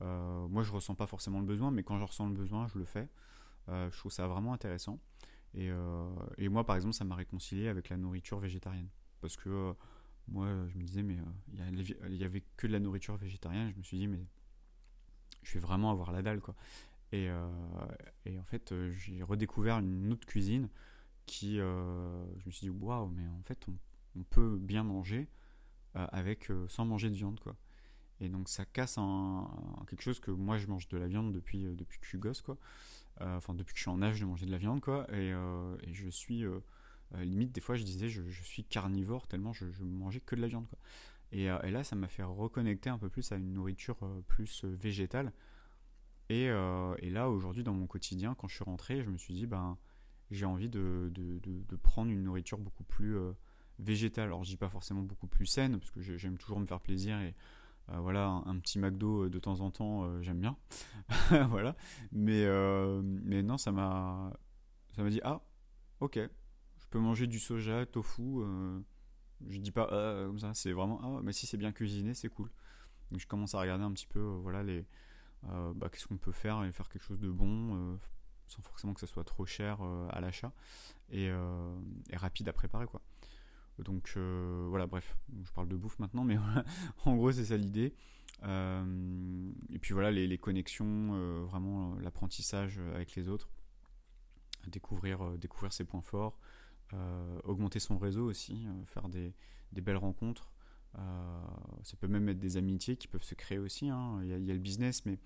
moi, 0.00 0.62
je 0.62 0.70
ressens 0.70 0.94
pas 0.94 1.06
forcément 1.06 1.40
le 1.40 1.46
besoin, 1.46 1.70
mais 1.70 1.82
quand 1.82 1.98
je 1.98 2.04
ressens 2.04 2.28
le 2.28 2.34
besoin, 2.34 2.68
je 2.68 2.78
le 2.78 2.84
fais. 2.84 3.08
je 3.68 3.98
trouve 3.98 4.12
ça 4.12 4.26
vraiment 4.28 4.52
intéressant. 4.52 5.00
Et, 5.54 5.70
et 6.38 6.48
moi, 6.48 6.64
par 6.64 6.76
exemple, 6.76 6.94
ça 6.94 7.04
m'a 7.04 7.14
réconcilié 7.14 7.68
avec 7.68 7.88
la 7.88 7.96
nourriture 7.96 8.38
végétarienne. 8.38 8.88
Parce 9.20 9.36
que 9.36 9.74
moi, 10.28 10.46
je 10.68 10.78
me 10.78 10.82
disais, 10.82 11.02
mais 11.02 11.18
il 11.52 12.16
y, 12.16 12.24
avait 12.24 12.42
que 12.56 12.66
de 12.66 12.72
la 12.72 12.80
nourriture 12.80 13.16
végétarienne. 13.16 13.70
Je 13.70 13.76
me 13.76 13.82
suis 13.82 13.98
dit, 13.98 14.08
mais 14.08 14.24
je 15.42 15.54
vais 15.54 15.60
vraiment 15.60 15.90
avoir 15.90 16.12
la 16.12 16.22
dalle 16.22 16.40
quoi. 16.40 16.54
Et, 17.12 17.28
euh, 17.28 17.46
en 18.26 18.44
fait, 18.44 18.72
euh, 18.72 18.90
j'ai 18.92 19.22
redécouvert 19.22 19.78
une 19.78 20.12
autre 20.12 20.26
cuisine 20.26 20.68
qui, 21.26 21.60
euh, 21.60 22.24
je 22.38 22.46
me 22.46 22.50
suis 22.50 22.66
dit 22.66 22.70
waouh, 22.70 23.08
mais 23.08 23.26
en 23.26 23.42
fait, 23.42 23.66
on, 23.68 23.76
on 24.18 24.22
peut 24.24 24.56
bien 24.56 24.82
manger 24.82 25.28
avec 25.94 26.50
sans 26.68 26.86
manger 26.86 27.10
de 27.10 27.14
viande 27.14 27.38
quoi. 27.38 27.54
Et 28.18 28.30
donc 28.30 28.48
ça 28.48 28.64
casse 28.64 28.96
un, 28.96 29.46
quelque 29.86 30.00
chose 30.00 30.20
que 30.20 30.30
moi 30.30 30.56
je 30.56 30.66
mange 30.66 30.88
de 30.88 30.96
la 30.96 31.06
viande 31.06 31.32
depuis 31.32 31.64
depuis 31.64 31.98
que 31.98 32.04
je 32.06 32.08
suis 32.08 32.18
gosse 32.18 32.40
quoi. 32.40 32.56
Enfin 33.22 33.54
depuis 33.54 33.72
que 33.72 33.78
je 33.78 33.82
suis 33.82 33.90
en 33.90 34.02
âge 34.02 34.20
de 34.20 34.26
manger 34.26 34.46
de 34.46 34.50
la 34.50 34.58
viande 34.58 34.80
quoi. 34.80 35.06
Et, 35.12 35.30
et 35.30 35.94
je 35.94 36.08
suis 36.08 36.44
limite 37.20 37.52
des 37.52 37.60
fois 37.60 37.76
je 37.76 37.84
disais 37.84 38.08
je, 38.08 38.22
je 38.28 38.42
suis 38.42 38.64
carnivore 38.64 39.28
tellement 39.28 39.52
je, 39.52 39.70
je 39.70 39.84
mangeais 39.84 40.20
que 40.20 40.34
de 40.34 40.40
la 40.40 40.48
viande 40.48 40.66
quoi. 40.66 40.78
Euh, 41.34 41.62
et, 41.62 41.70
là, 41.70 41.84
ça 41.84 41.96
m'a 41.96 42.08
fait 42.08 42.22
reconnecter 42.22 42.90
un 42.90 42.98
peu 42.98 43.08
plus 43.08 43.32
à 43.32 43.36
une 43.36 43.52
nourriture 43.52 43.96
euh, 44.02 44.20
plus 44.26 44.64
euh, 44.64 44.76
végétale. 44.80 45.32
Et, 46.28 46.48
là, 46.48 47.28
aujourd'hui, 47.28 47.62
dans 47.62 47.74
mon 47.74 47.86
quotidien, 47.86 48.34
quand 48.34 48.48
je 48.48 48.54
suis 48.54 48.64
rentré, 48.64 49.02
je 49.02 49.10
me 49.10 49.18
suis 49.18 49.34
dit, 49.34 49.46
ben, 49.46 49.76
j'ai 50.30 50.46
envie 50.46 50.70
de, 50.70 51.12
prendre 51.82 52.10
une 52.10 52.22
nourriture 52.22 52.56
beaucoup 52.56 52.84
plus 52.84 53.18
végétale. 53.78 54.26
Alors, 54.28 54.42
je 54.42 54.48
dis 54.48 54.56
pas 54.56 54.70
forcément 54.70 55.02
beaucoup 55.02 55.26
plus 55.26 55.44
saine, 55.44 55.78
parce 55.78 55.90
que 55.90 56.00
j'aime 56.00 56.38
toujours 56.38 56.58
me 56.58 56.64
faire 56.64 56.80
plaisir 56.80 57.20
et 57.20 57.34
voilà, 58.00 58.42
un, 58.46 58.58
petit 58.58 58.78
McDo 58.78 59.28
de 59.28 59.38
temps 59.38 59.60
en 59.60 59.70
temps, 59.70 60.22
j'aime 60.22 60.40
bien. 60.40 60.56
voilà. 61.48 61.76
Mais, 62.12 62.46
mais 63.02 63.42
non, 63.42 63.58
ça 63.58 63.72
m'a, 63.72 64.32
ça 64.96 65.02
m'a 65.02 65.10
dit, 65.10 65.20
ah, 65.24 65.42
ok, 66.00 66.16
je 66.16 66.86
peux 66.90 66.98
manger 66.98 67.26
du 67.26 67.38
soja, 67.38 67.86
tofu 67.86 68.42
je 69.48 69.58
dis 69.58 69.70
pas 69.70 69.88
euh, 69.92 70.26
comme 70.26 70.38
ça, 70.38 70.54
c'est 70.54 70.72
vraiment 70.72 71.00
ah 71.02 71.20
mais 71.22 71.32
si 71.32 71.46
c'est 71.46 71.56
bien 71.56 71.72
cuisiné, 71.72 72.14
c'est 72.14 72.28
cool. 72.28 72.50
Donc 73.10 73.20
je 73.20 73.26
commence 73.26 73.54
à 73.54 73.60
regarder 73.60 73.84
un 73.84 73.92
petit 73.92 74.06
peu 74.06 74.20
euh, 74.20 74.38
voilà 74.42 74.62
les 74.62 74.86
euh, 75.50 75.72
bah, 75.74 75.88
qu'est-ce 75.90 76.06
qu'on 76.06 76.18
peut 76.18 76.32
faire 76.32 76.64
et 76.64 76.72
faire 76.72 76.88
quelque 76.88 77.02
chose 77.02 77.18
de 77.18 77.30
bon 77.30 77.98
sans 78.46 78.62
forcément 78.62 78.94
que 78.94 79.00
ça 79.00 79.06
soit 79.06 79.24
trop 79.24 79.46
cher 79.46 79.80
à 80.10 80.20
l'achat 80.20 80.52
et, 81.10 81.30
rapide 82.12 82.48
à 82.48 82.52
préparer 82.52 82.86
quoi. 82.86 83.02
Donc 83.78 84.16
voilà, 84.16 84.86
bref, 84.86 85.16
je 85.44 85.50
parle 85.52 85.68
de 85.68 85.76
bouffe 85.76 85.98
maintenant, 85.98 86.24
mais 86.24 86.36
en 87.04 87.16
gros 87.16 87.32
c'est 87.32 87.46
ça 87.46 87.56
l'idée. 87.56 87.94
et 88.44 89.78
puis 89.80 89.94
voilà 89.94 90.10
les, 90.10 90.38
connexions, 90.38 91.44
vraiment 91.44 91.96
l'apprentissage 92.00 92.78
avec 92.94 93.14
les 93.16 93.28
autres, 93.28 93.50
découvrir, 94.68 95.38
découvrir 95.38 95.72
ses 95.72 95.84
points 95.84 96.02
forts, 96.02 96.38
euh, 96.94 97.40
augmenter 97.44 97.80
son 97.80 97.96
réseau 97.96 98.28
aussi, 98.28 98.66
euh, 98.66 98.84
faire 98.84 99.08
des, 99.08 99.32
belles 99.72 99.96
rencontres. 99.96 100.52
Euh, 100.98 101.42
ça 101.84 101.96
peut 101.96 102.06
même 102.06 102.28
être 102.28 102.38
des 102.38 102.58
amitiés 102.58 102.96
qui 102.96 103.08
peuvent 103.08 103.22
se 103.22 103.34
créer 103.34 103.58
aussi. 103.58 103.88
Hein. 103.88 104.20
Il, 104.22 104.28
y 104.28 104.50
a, 104.50 104.54
le 104.54 104.60
business, 104.60 105.06
mais 105.06 105.18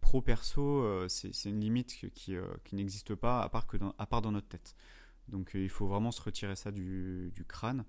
pro-perso, 0.00 1.06
c'est 1.08 1.48
une 1.48 1.60
limite 1.60 2.10
qui, 2.12 2.34
n'existe 2.72 3.14
pas 3.14 3.42
à 3.42 3.48
part, 3.48 3.68
que 3.68 3.76
à 3.98 4.06
part 4.06 4.20
dans 4.20 4.32
notre 4.32 4.48
tête. 4.48 4.74
Donc 5.30 5.52
il 5.54 5.68
faut 5.68 5.86
vraiment 5.86 6.10
se 6.10 6.20
retirer 6.22 6.56
ça 6.56 6.70
du, 6.70 7.32
crâne 7.48 7.84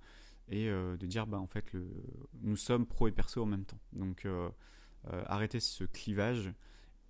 et 0.48 0.68
de 0.68 1.06
dire 1.06 1.26
bah 1.26 1.38
en 1.38 1.46
fait 1.46 1.72
le, 1.72 1.86
nous 2.40 2.56
sommes 2.56 2.86
pro 2.86 3.08
et 3.08 3.12
perso 3.12 3.42
en 3.42 3.46
même 3.46 3.64
temps. 3.64 3.80
Donc 3.92 4.26
arrêter 5.26 5.60
ce 5.60 5.84
clivage 5.84 6.52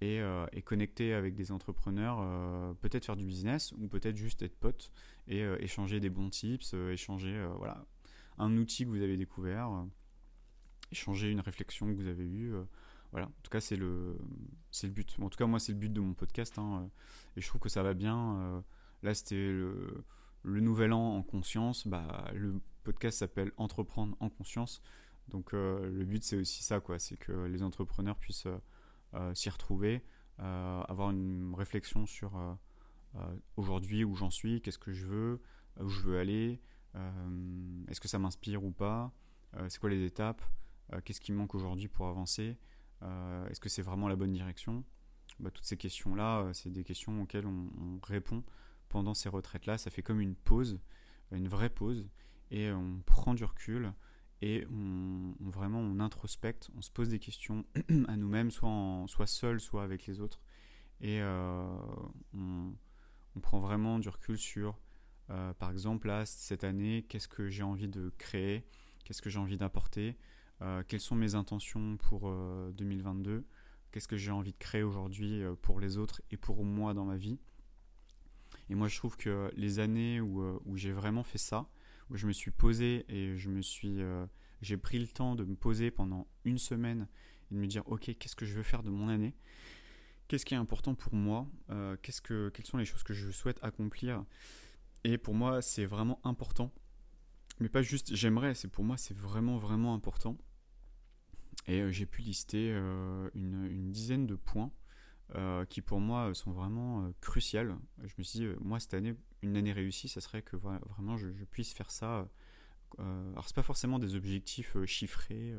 euh, 0.02 0.46
et, 0.52 0.62
connecter 0.62 1.14
avec 1.14 1.34
des 1.34 1.52
entrepreneurs, 1.52 2.18
euh, 2.20 2.74
peut-être 2.74 3.06
faire 3.06 3.16
du 3.16 3.24
business 3.24 3.72
ou 3.78 3.88
peut-être 3.88 4.16
juste 4.16 4.42
être 4.42 4.56
pote 4.58 4.90
et 5.28 5.42
euh, 5.42 5.56
échanger 5.60 6.00
des 6.00 6.10
bons 6.10 6.28
tips, 6.28 6.74
échanger 6.74 7.46
voilà, 7.58 7.84
un 8.38 8.56
outil 8.56 8.84
que 8.84 8.90
vous 8.90 9.02
avez 9.02 9.16
découvert, 9.16 9.70
échanger 10.90 11.30
une 11.30 11.40
réflexion 11.40 11.86
que 11.86 11.92
vous 11.92 12.06
avez 12.06 12.24
eue. 12.24 12.52
voilà, 13.12 13.26
en 13.26 13.42
tout 13.42 13.50
cas, 13.50 13.60
c'est 13.60 13.76
le, 13.76 14.18
c'est 14.70 14.88
le 14.88 14.92
but. 14.92 15.16
En 15.20 15.28
tout 15.28 15.38
cas, 15.38 15.46
moi, 15.46 15.60
c'est 15.60 15.72
le 15.72 15.78
but 15.78 15.92
de 15.92 16.00
mon 16.00 16.14
podcast 16.14 16.58
hein, 16.58 16.90
et 17.36 17.40
je 17.40 17.46
trouve 17.46 17.60
que 17.60 17.68
ça 17.68 17.82
va 17.82 17.94
bien. 17.94 18.64
là, 19.02 19.14
c'était 19.14 19.36
le, 19.36 20.04
le, 20.42 20.60
nouvel 20.60 20.92
an 20.92 21.16
en 21.16 21.22
conscience. 21.22 21.86
Bah, 21.86 22.30
le 22.34 22.60
podcast 22.84 23.18
s'appelle 23.18 23.52
Entreprendre 23.56 24.16
en 24.20 24.28
conscience. 24.28 24.82
Donc, 25.28 25.52
le 25.52 26.04
but, 26.04 26.24
c'est 26.24 26.36
aussi 26.36 26.62
ça. 26.62 26.80
C'est 26.98 27.16
que 27.16 27.32
les 27.32 27.62
entrepreneurs 27.62 28.16
puissent 28.16 28.48
euh, 29.14 29.34
s'y 29.34 29.50
retrouver, 29.50 30.02
euh, 30.40 30.82
avoir 30.88 31.10
une 31.10 31.54
réflexion 31.54 32.06
sur 32.06 32.34
euh, 32.38 33.20
aujourd'hui 33.56 34.04
où 34.04 34.14
j'en 34.14 34.30
suis, 34.30 34.62
qu'est-ce 34.62 34.78
que 34.78 34.92
je 34.92 35.04
veux, 35.04 35.42
où 35.78 35.88
je 35.88 36.00
veux 36.00 36.18
aller, 36.18 36.60
est-ce 37.88 38.00
que 38.00 38.08
ça 38.08 38.18
m'inspire 38.18 38.62
ou 38.64 38.70
pas, 38.70 39.12
c'est 39.68 39.78
quoi 39.78 39.88
les 39.88 40.04
étapes, 40.04 40.42
qu'est-ce 41.04 41.22
qui 41.22 41.32
manque 41.32 41.54
aujourd'hui 41.54 41.88
pour 41.88 42.06
avancer, 42.06 42.58
est-ce 43.48 43.60
que 43.60 43.70
c'est 43.70 43.80
vraiment 43.80 44.08
la 44.08 44.16
bonne 44.16 44.32
direction? 44.32 44.84
Bah, 45.40 45.50
Toutes 45.50 45.64
ces 45.64 45.78
questions-là, 45.78 46.50
c'est 46.52 46.70
des 46.70 46.84
questions 46.84 47.22
auxquelles 47.22 47.46
on 47.46 47.98
répond 48.02 48.44
pendant 48.92 49.14
ces 49.14 49.28
retraites-là. 49.28 49.78
Ça 49.78 49.90
fait 49.90 50.02
comme 50.02 50.20
une 50.20 50.36
pause, 50.36 50.78
une 51.32 51.48
vraie 51.48 51.70
pause, 51.70 52.08
et 52.50 52.70
on 52.70 53.00
prend 53.06 53.34
du 53.34 53.44
recul, 53.44 53.92
et 54.42 54.66
on, 54.70 55.34
vraiment 55.40 55.80
on 55.80 55.98
introspecte, 55.98 56.70
on 56.76 56.82
se 56.82 56.90
pose 56.90 57.08
des 57.08 57.18
questions 57.18 57.64
à 58.06 58.16
nous-mêmes, 58.16 58.50
soit, 58.50 59.04
soit 59.06 59.26
seul, 59.26 59.60
soit 59.60 59.82
avec 59.82 60.06
les 60.06 60.20
autres. 60.20 60.40
et 61.00 61.22
on, 61.22 62.74
on, 63.34 63.40
prend 63.40 63.60
vraiment 63.60 63.98
du 63.98 64.08
recul 64.10 64.36
sur, 64.36 64.78
par 65.26 65.70
exemple, 65.70 66.08
là, 66.08 66.26
cette 66.26 66.64
année, 66.64 67.06
qu'est-ce 67.08 67.28
que 67.28 67.48
j'ai 67.48 67.62
envie 67.62 67.88
de 67.88 68.12
créer, 68.18 68.66
qu'est-ce 69.04 69.22
que 69.22 69.30
j'ai 69.30 69.38
envie 69.38 69.56
d'apporter, 69.56 70.18
quelles 70.86 71.00
sont 71.00 71.16
mes 71.16 71.34
intentions 71.34 71.96
pour 71.96 72.30
2022, 72.74 73.46
qu'est-ce 73.90 74.08
que 74.08 74.18
j'ai 74.18 74.32
envie 74.32 74.52
de 74.52 74.58
créer 74.58 74.82
aujourd'hui 74.82 75.42
pour 75.62 75.80
les 75.80 75.96
autres 75.96 76.20
et 76.30 76.36
pour 76.36 76.62
moi 76.64 76.92
dans 76.92 77.06
ma 77.06 77.16
vie. 77.16 77.40
Et 78.70 78.74
moi, 78.74 78.88
je 78.88 78.96
trouve 78.96 79.16
que 79.16 79.50
les 79.56 79.78
années 79.78 80.20
où, 80.20 80.42
où 80.64 80.76
j'ai 80.76 80.92
vraiment 80.92 81.22
fait 81.22 81.38
ça, 81.38 81.68
où 82.10 82.16
je 82.16 82.26
me 82.26 82.32
suis 82.32 82.50
posé 82.50 83.04
et 83.08 83.36
je 83.36 83.48
me 83.48 83.62
suis 83.62 84.00
j'ai 84.62 84.76
pris 84.76 84.98
le 84.98 85.08
temps 85.08 85.34
de 85.34 85.44
me 85.44 85.56
poser 85.56 85.90
pendant 85.90 86.26
une 86.44 86.58
semaine 86.58 87.08
et 87.50 87.54
de 87.54 87.60
me 87.60 87.66
dire 87.66 87.82
ok 87.86 88.16
qu'est-ce 88.18 88.36
que 88.36 88.46
je 88.46 88.54
veux 88.54 88.62
faire 88.62 88.82
de 88.82 88.90
mon 88.90 89.08
année? 89.08 89.34
Qu'est-ce 90.28 90.46
qui 90.46 90.54
est 90.54 90.58
important 90.58 90.94
pour 90.94 91.14
moi? 91.14 91.46
Euh, 91.70 91.96
que 92.22 92.48
quelles 92.48 92.66
sont 92.66 92.78
les 92.78 92.84
choses 92.84 93.02
que 93.02 93.12
je 93.12 93.30
souhaite 93.30 93.58
accomplir? 93.62 94.24
Et 95.04 95.18
pour 95.18 95.34
moi 95.34 95.60
c'est 95.60 95.84
vraiment 95.84 96.20
important. 96.24 96.72
Mais 97.60 97.68
pas 97.68 97.82
juste 97.82 98.14
j'aimerais 98.14 98.54
c'est 98.54 98.68
pour 98.68 98.84
moi 98.84 98.96
c'est 98.96 99.16
vraiment 99.16 99.58
vraiment 99.58 99.94
important. 99.94 100.38
Et 101.66 101.80
euh, 101.80 101.90
j'ai 101.90 102.06
pu 102.06 102.22
lister 102.22 102.70
euh, 102.72 103.28
une, 103.34 103.90
dizaine 103.90 104.26
de 104.26 104.36
points 104.36 104.72
qui 105.68 105.80
pour 105.80 106.00
moi 106.00 106.34
sont 106.34 106.52
vraiment 106.52 107.10
cruciaux 107.20 107.76
je 108.02 108.12
me 108.18 108.22
suis 108.22 108.40
dit 108.40 108.48
moi 108.60 108.78
cette 108.80 108.94
année 108.94 109.14
une 109.42 109.56
année 109.56 109.72
réussie 109.72 110.08
ça 110.08 110.20
serait 110.20 110.42
que 110.42 110.56
vraiment 110.56 111.16
je, 111.16 111.28
puisse 111.50 111.72
faire 111.72 111.90
ça 111.90 112.28
euh, 112.98 113.32
alors 113.32 113.46
c'est 113.46 113.56
pas 113.56 113.62
forcément 113.62 113.98
des 113.98 114.14
objectifs 114.14 114.76
euh, 114.76 114.86
chiffrés, 114.86 115.54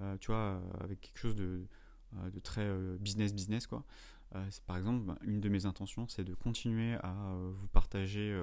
euh, 0.00 0.16
tu 0.18 0.28
vois, 0.28 0.60
avec 0.80 1.00
quelque 1.00 1.18
chose 1.18 1.36
de, 1.36 1.66
très 2.42 2.68
business 2.98 3.34
business 3.34 3.66
quoi. 3.66 3.84
par 4.66 4.76
exemple, 4.76 5.04
ben, 5.04 5.18
une 5.22 5.40
de 5.40 5.48
mes 5.48 5.66
intentions, 5.66 6.06
c'est 6.08 6.24
de 6.24 6.34
continuer 6.34 6.94
à 7.02 7.14
vous 7.52 7.66
partager 7.68 8.40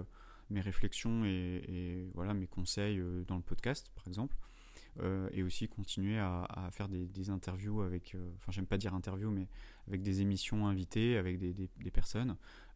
mes 0.49 0.61
réflexions 0.61 1.23
et, 1.25 2.09
voilà 2.13 2.33
mes 2.33 2.47
conseils 2.47 3.01
dans 3.27 3.37
le 3.37 3.41
podcast, 3.41 3.91
par 3.95 4.07
exemple. 4.07 4.35
Et 5.31 5.41
aussi 5.43 5.67
continuer 5.67 6.19
à, 6.19 6.69
faire 6.71 6.87
des, 6.89 7.29
interviews 7.29 7.81
avec, 7.81 8.15
enfin 8.37 8.51
j'aime 8.51 8.65
pas 8.65 8.77
dire 8.77 8.93
interviews, 8.93 9.31
mais 9.31 9.47
avec 9.87 10.01
des 10.01 10.21
émissions 10.21 10.67
invitées, 10.67 11.17
avec 11.17 11.39
des, 11.39 11.91
personnes, 11.91 12.35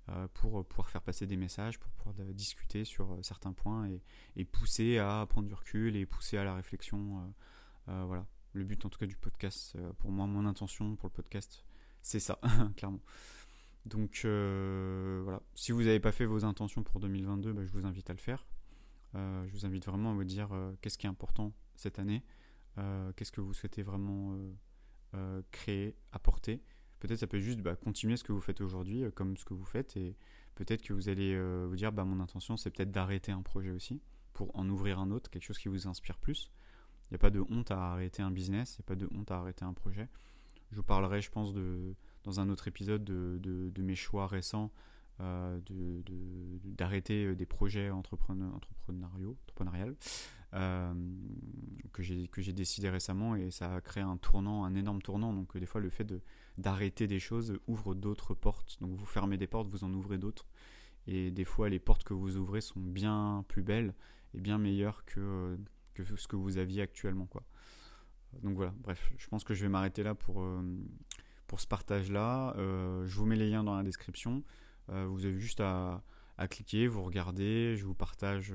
euh, 0.10 0.28
pour 0.36 0.64
pouvoir 0.68 0.90
faire 0.90 1.02
passer 1.02 1.26
des 1.26 1.36
messages, 1.36 1.80
pour 1.80 1.90
pouvoir 1.94 2.14
discuter 2.34 2.86
sur 2.86 3.12
euh, 3.12 3.24
certains 3.24 3.54
points 3.54 3.90
et, 4.36 4.46
pousser 4.46 5.00
à 5.00 5.26
prendre 5.28 5.48
du 5.48 5.54
recul 5.56 5.96
et 5.96 6.06
pousser 6.06 6.38
à 6.38 6.44
la 6.44 6.54
réflexion. 6.54 7.34
Euh, 7.88 8.04
voilà, 8.06 8.28
le 8.54 8.64
but 8.64 8.86
en 8.86 8.90
tout 8.90 9.00
cas 9.00 9.08
du 9.08 9.16
podcast, 9.16 9.76
pour 9.98 10.12
moi, 10.12 10.28
mon 10.28 10.46
intention 10.46 10.96
pour 10.96 11.10
le 11.10 11.14
podcast, 11.14 11.66
c'est 12.04 12.20
ça, 12.20 12.40
clairement. 12.78 13.02
Donc 13.86 14.22
voilà, 14.26 15.42
si 15.56 15.72
vous 15.72 15.84
n'avez 15.84 16.00
pas 16.00 16.12
fait 16.12 16.26
vos 16.26 16.46
intentions 16.46 16.84
pour 16.84 17.00
2022, 17.00 17.54
bah, 17.54 17.66
je 17.66 17.72
vous 17.72 17.88
invite 17.88 18.10
à 18.10 18.14
le 18.14 18.20
faire. 18.20 18.46
je 19.14 19.52
vous 19.52 19.66
invite 19.66 19.86
vraiment 19.88 20.12
à 20.12 20.14
vous 20.14 20.24
dire 20.24 20.50
qu'est-ce 20.82 21.00
qui 21.00 21.08
est 21.08 21.10
important 21.10 21.52
cette 21.78 22.00
année, 22.00 22.24
qu'est-ce 23.16 23.32
que 23.32 23.42
vous 23.42 23.54
souhaitez 23.54 23.84
vraiment 23.84 24.38
créer, 25.52 25.96
apporter? 26.12 26.62
Peut-être 27.00 27.20
ça 27.20 27.28
peut 27.28 27.40
juste 27.40 27.60
bah, 27.62 27.76
continuer 27.76 28.18
ce 28.18 28.24
que 28.24 28.32
vous 28.32 28.42
faites 28.42 28.62
aujourd'hui, 28.62 29.04
euh, 29.04 29.12
comme 29.12 29.38
ce 29.38 29.46
que 29.46 29.54
vous 29.54 29.66
faites, 29.66 29.98
et 29.98 30.16
peut-être 30.56 30.82
que 30.82 30.94
vous 30.94 31.10
allez 31.10 31.34
euh, 31.36 31.66
vous 31.68 31.76
dire, 31.76 31.92
bah, 31.92 32.06
mon 32.06 32.20
intention, 32.20 32.58
c'est 32.58 32.72
peut-être 32.72 32.92
d'arrêter 32.92 33.32
un 33.32 33.42
projet 33.42 33.72
aussi, 33.72 34.02
pour 34.34 34.56
en 34.58 34.68
ouvrir 34.70 35.00
un 35.00 35.12
autre, 35.12 35.30
quelque 35.30 35.44
chose 35.44 35.58
qui 35.58 35.68
vous 35.68 35.88
inspire 35.88 36.18
plus. 36.18 36.52
Il 37.04 37.14
n'y 37.14 37.16
a 37.16 37.20
pas 37.20 37.30
de 37.30 37.42
honte 37.50 37.72
à 37.72 37.92
arrêter 37.92 38.24
un 38.24 38.32
business, 38.32 38.78
il 38.78 38.82
n'y 38.82 38.86
a 38.86 38.88
pas 38.88 38.96
de 38.96 39.08
honte 39.14 39.30
à 39.30 39.38
arrêter 39.38 39.66
un 39.66 39.74
projet. 39.74 40.10
Je 40.72 40.78
vous 40.78 40.84
parlerai, 40.84 41.22
je 41.22 41.30
pense, 41.30 41.54
dans 42.24 42.40
un 42.40 42.50
autre 42.50 42.68
épisode 42.68 43.04
de, 43.04 43.72
mes 43.78 43.96
choix 43.96 44.26
récents 44.26 44.72
euh, 45.20 45.60
d'arrêter 46.64 47.28
de, 47.28 47.34
des 47.36 47.46
projets 47.46 47.92
entrepreneuriaux. 47.92 49.38
Euh, 50.56 50.94
que 51.92 52.42
j'ai 52.42 52.54
décidé 52.54 52.90
récemment 52.90 53.38
et 53.38 53.52
ça 53.52 53.74
a 53.74 53.80
créé 53.82 54.04
un 54.04 54.18
tournant, 54.18 54.66
un 54.66 54.76
énorme 54.76 55.02
tournant. 55.02 55.34
Donc 55.34 55.58
des 55.58 55.66
fois 55.66 55.80
le 55.80 55.90
fait 55.90 56.14
d'arrêter 56.58 57.08
des 57.08 57.20
choses 57.20 57.58
ouvre 57.68 57.96
d'autres 57.96 58.34
portes. 58.34 58.78
Donc 58.82 58.96
vous 58.96 59.06
fermez 59.06 59.38
des 59.38 59.48
portes, 59.48 59.70
vous 59.70 59.86
en 59.86 59.94
ouvrez 59.94 60.18
d'autres. 60.18 60.46
Et 61.08 61.32
des 61.32 61.46
fois 61.46 61.70
les 61.70 61.80
portes 61.80 62.04
que 62.04 62.14
vous 62.14 62.36
ouvrez 62.36 62.60
sont 62.60 62.82
bien 62.82 63.46
plus 63.48 63.64
belles 63.64 63.94
et 64.34 64.42
bien 64.42 64.58
meilleures 64.58 65.06
que, 65.06 65.58
que 65.94 66.04
ce 66.04 66.28
que 66.28 66.36
vous 66.36 66.58
aviez 66.58 66.82
actuellement. 66.82 67.28
Quoi. 67.28 67.44
Donc 68.44 68.58
voilà, 68.58 68.74
bref, 68.80 69.14
je 69.18 69.28
pense 69.28 69.46
que 69.46 69.54
je 69.54 69.64
vais 69.64 69.70
m'arrêter 69.70 70.04
là 70.04 70.16
pour, 70.16 70.42
euh, 70.42 70.62
pour 71.48 71.62
ce 71.62 71.68
partage-là. 71.68 72.56
Euh, 72.58 73.08
je 73.08 73.16
vous 73.16 73.26
mets 73.26 73.38
les 73.38 73.50
liens 73.50 73.64
dans 73.64 73.76
la 73.76 73.84
description. 73.84 74.44
vous 74.90 75.26
avez 75.26 75.40
juste 75.40 75.62
à, 75.62 76.04
à, 76.38 76.50
cliquer, 76.50 76.88
vous 76.88 77.04
regardez, 77.04 77.78
je 77.78 77.86
vous 77.86 77.96
partage 77.96 78.54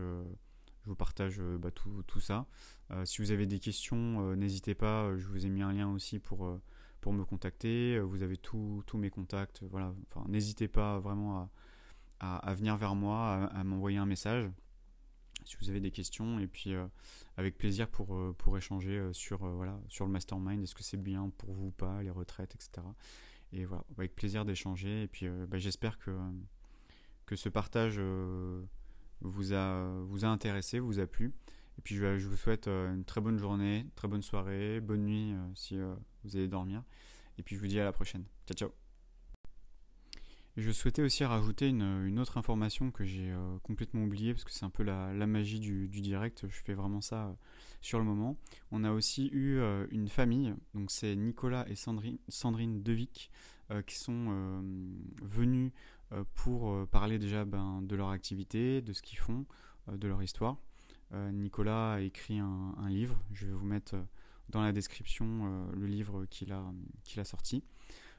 vous 0.90 0.96
partage 0.96 1.38
euh, 1.40 1.56
bah, 1.58 1.70
tout, 1.70 2.02
tout, 2.06 2.20
ça. 2.20 2.46
Euh, 2.90 3.04
si 3.04 3.22
vous 3.22 3.30
avez 3.30 3.46
des 3.46 3.58
questions, 3.58 4.20
euh, 4.20 4.36
n'hésitez 4.36 4.74
pas. 4.74 5.16
Je 5.16 5.26
vous 5.26 5.46
ai 5.46 5.48
mis 5.48 5.62
un 5.62 5.72
lien 5.72 5.88
aussi 5.88 6.18
pour, 6.18 6.60
pour 7.00 7.12
me 7.12 7.24
contacter. 7.24 7.98
Vous 8.00 8.22
avez 8.22 8.36
tous 8.36 8.84
mes 8.94 9.10
contacts. 9.10 9.62
Voilà. 9.70 9.94
Enfin, 10.08 10.26
n'hésitez 10.28 10.68
pas 10.68 10.98
vraiment 10.98 11.50
à, 12.18 12.36
à, 12.36 12.54
venir 12.54 12.76
vers 12.76 12.94
moi, 12.94 13.48
à, 13.52 13.64
m'envoyer 13.64 13.98
un 13.98 14.06
message 14.06 14.50
si 15.44 15.56
vous 15.60 15.70
avez 15.70 15.80
des 15.80 15.90
questions. 15.90 16.38
Et 16.40 16.46
puis, 16.46 16.74
avec 17.36 17.56
plaisir 17.56 17.88
pour, 17.88 18.18
pour 18.36 18.58
échanger 18.58 19.08
sur, 19.12 19.38
voilà, 19.38 19.80
sur 19.88 20.04
le 20.04 20.12
mastermind. 20.12 20.62
Est-ce 20.62 20.74
que 20.74 20.82
c'est 20.82 21.00
bien 21.00 21.30
pour 21.38 21.54
vous 21.54 21.68
ou 21.68 21.70
pas, 21.70 22.02
les 22.02 22.10
retraites, 22.10 22.54
etc. 22.54 22.86
Et 23.52 23.64
voilà, 23.64 23.84
avec 23.96 24.14
plaisir 24.14 24.44
d'échanger. 24.44 25.04
Et 25.04 25.08
puis, 25.08 25.26
bah, 25.48 25.58
j'espère 25.58 25.98
que, 25.98 26.10
que 27.26 27.36
ce 27.36 27.48
partage 27.48 28.00
vous 29.20 29.52
a, 29.52 30.00
vous 30.04 30.24
a 30.24 30.28
intéressé, 30.28 30.78
vous 30.78 31.00
a 31.00 31.06
plu. 31.06 31.32
Et 31.80 31.82
puis 31.82 31.94
je, 31.96 32.26
vous 32.26 32.36
souhaite 32.36 32.68
euh, 32.68 32.92
une 32.94 33.06
très 33.06 33.22
bonne 33.22 33.38
journée, 33.38 33.86
très 33.94 34.06
bonne 34.06 34.20
soirée, 34.20 34.80
bonne 34.80 35.06
nuit 35.06 35.32
euh, 35.32 35.48
si 35.54 35.78
euh, 35.78 35.94
vous 36.24 36.36
allez 36.36 36.46
dormir. 36.46 36.82
Et 37.38 37.42
puis 37.42 37.56
je 37.56 37.60
vous 37.62 37.68
dis 37.68 37.80
à 37.80 37.84
la 37.84 37.92
prochaine. 37.92 38.24
Ciao 38.46 38.54
ciao. 38.54 38.70
je 40.58 40.70
souhaitais 40.72 41.00
aussi 41.00 41.24
rajouter 41.24 41.68
une, 41.68 42.18
autre 42.18 42.36
information 42.36 42.90
que 42.90 43.02
j'ai 43.04 43.34
complètement 43.62 44.02
oubliée 44.02 44.34
parce 44.34 44.44
que 44.44 44.50
c'est 44.50 44.66
un 44.66 44.70
peu 44.70 44.82
la, 44.82 45.26
magie 45.26 45.58
du, 45.58 45.88
direct. 45.88 46.46
Je 46.46 46.60
fais 46.60 46.74
vraiment 46.74 47.00
ça 47.00 47.34
sur 47.80 47.98
le 47.98 48.04
moment. 48.04 48.36
On 48.72 48.84
a 48.84 48.92
aussi 48.92 49.30
eu 49.32 49.58
une 49.90 50.08
famille, 50.08 50.54
donc 50.74 50.90
c'est 50.90 51.16
Nicolas 51.16 51.66
et 51.66 51.76
Sandrine, 51.76 52.18
Sandrine 52.28 52.82
Devic 52.82 53.30
qui 53.86 53.96
sont 53.96 54.62
venus 55.22 55.72
pour 56.34 56.70
euh, 56.70 56.86
parler 56.86 57.18
déjà 57.18 57.44
ben, 57.44 57.82
de 57.82 57.96
leur 57.96 58.10
activité, 58.10 58.80
de 58.80 58.92
ce 58.92 59.02
qu'ils 59.02 59.18
font, 59.18 59.46
euh, 59.88 59.96
de 59.96 60.08
leur 60.08 60.22
histoire. 60.22 60.56
Nicolas 61.32 61.94
a 61.94 62.00
écrit 62.02 62.38
un, 62.38 62.88
livre, 62.88 63.20
je 63.32 63.44
vais 63.44 63.52
vous 63.52 63.66
mettre 63.66 63.96
dans 64.48 64.62
la 64.62 64.70
description 64.70 65.68
le 65.72 65.84
livre 65.84 66.24
qu'il 66.26 66.52
a, 66.52 66.62
qu'il 67.02 67.18
a 67.18 67.24
sorti. 67.24 67.64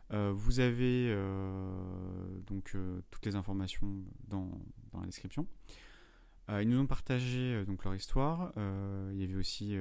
vous 0.09 0.59
avez 0.59 1.15
donc 2.47 2.75
toutes 3.09 3.25
les 3.25 3.37
informations 3.37 4.03
dans, 4.27 4.51
dans 4.91 4.99
la 4.99 5.05
description. 5.05 5.47
ils 6.49 6.67
nous 6.67 6.79
ont 6.79 6.85
partagé 6.85 7.63
donc 7.63 7.85
leur 7.85 7.95
histoire. 7.95 8.51
il 8.57 9.17
y 9.17 9.23
avait 9.23 9.37
aussi 9.37 9.77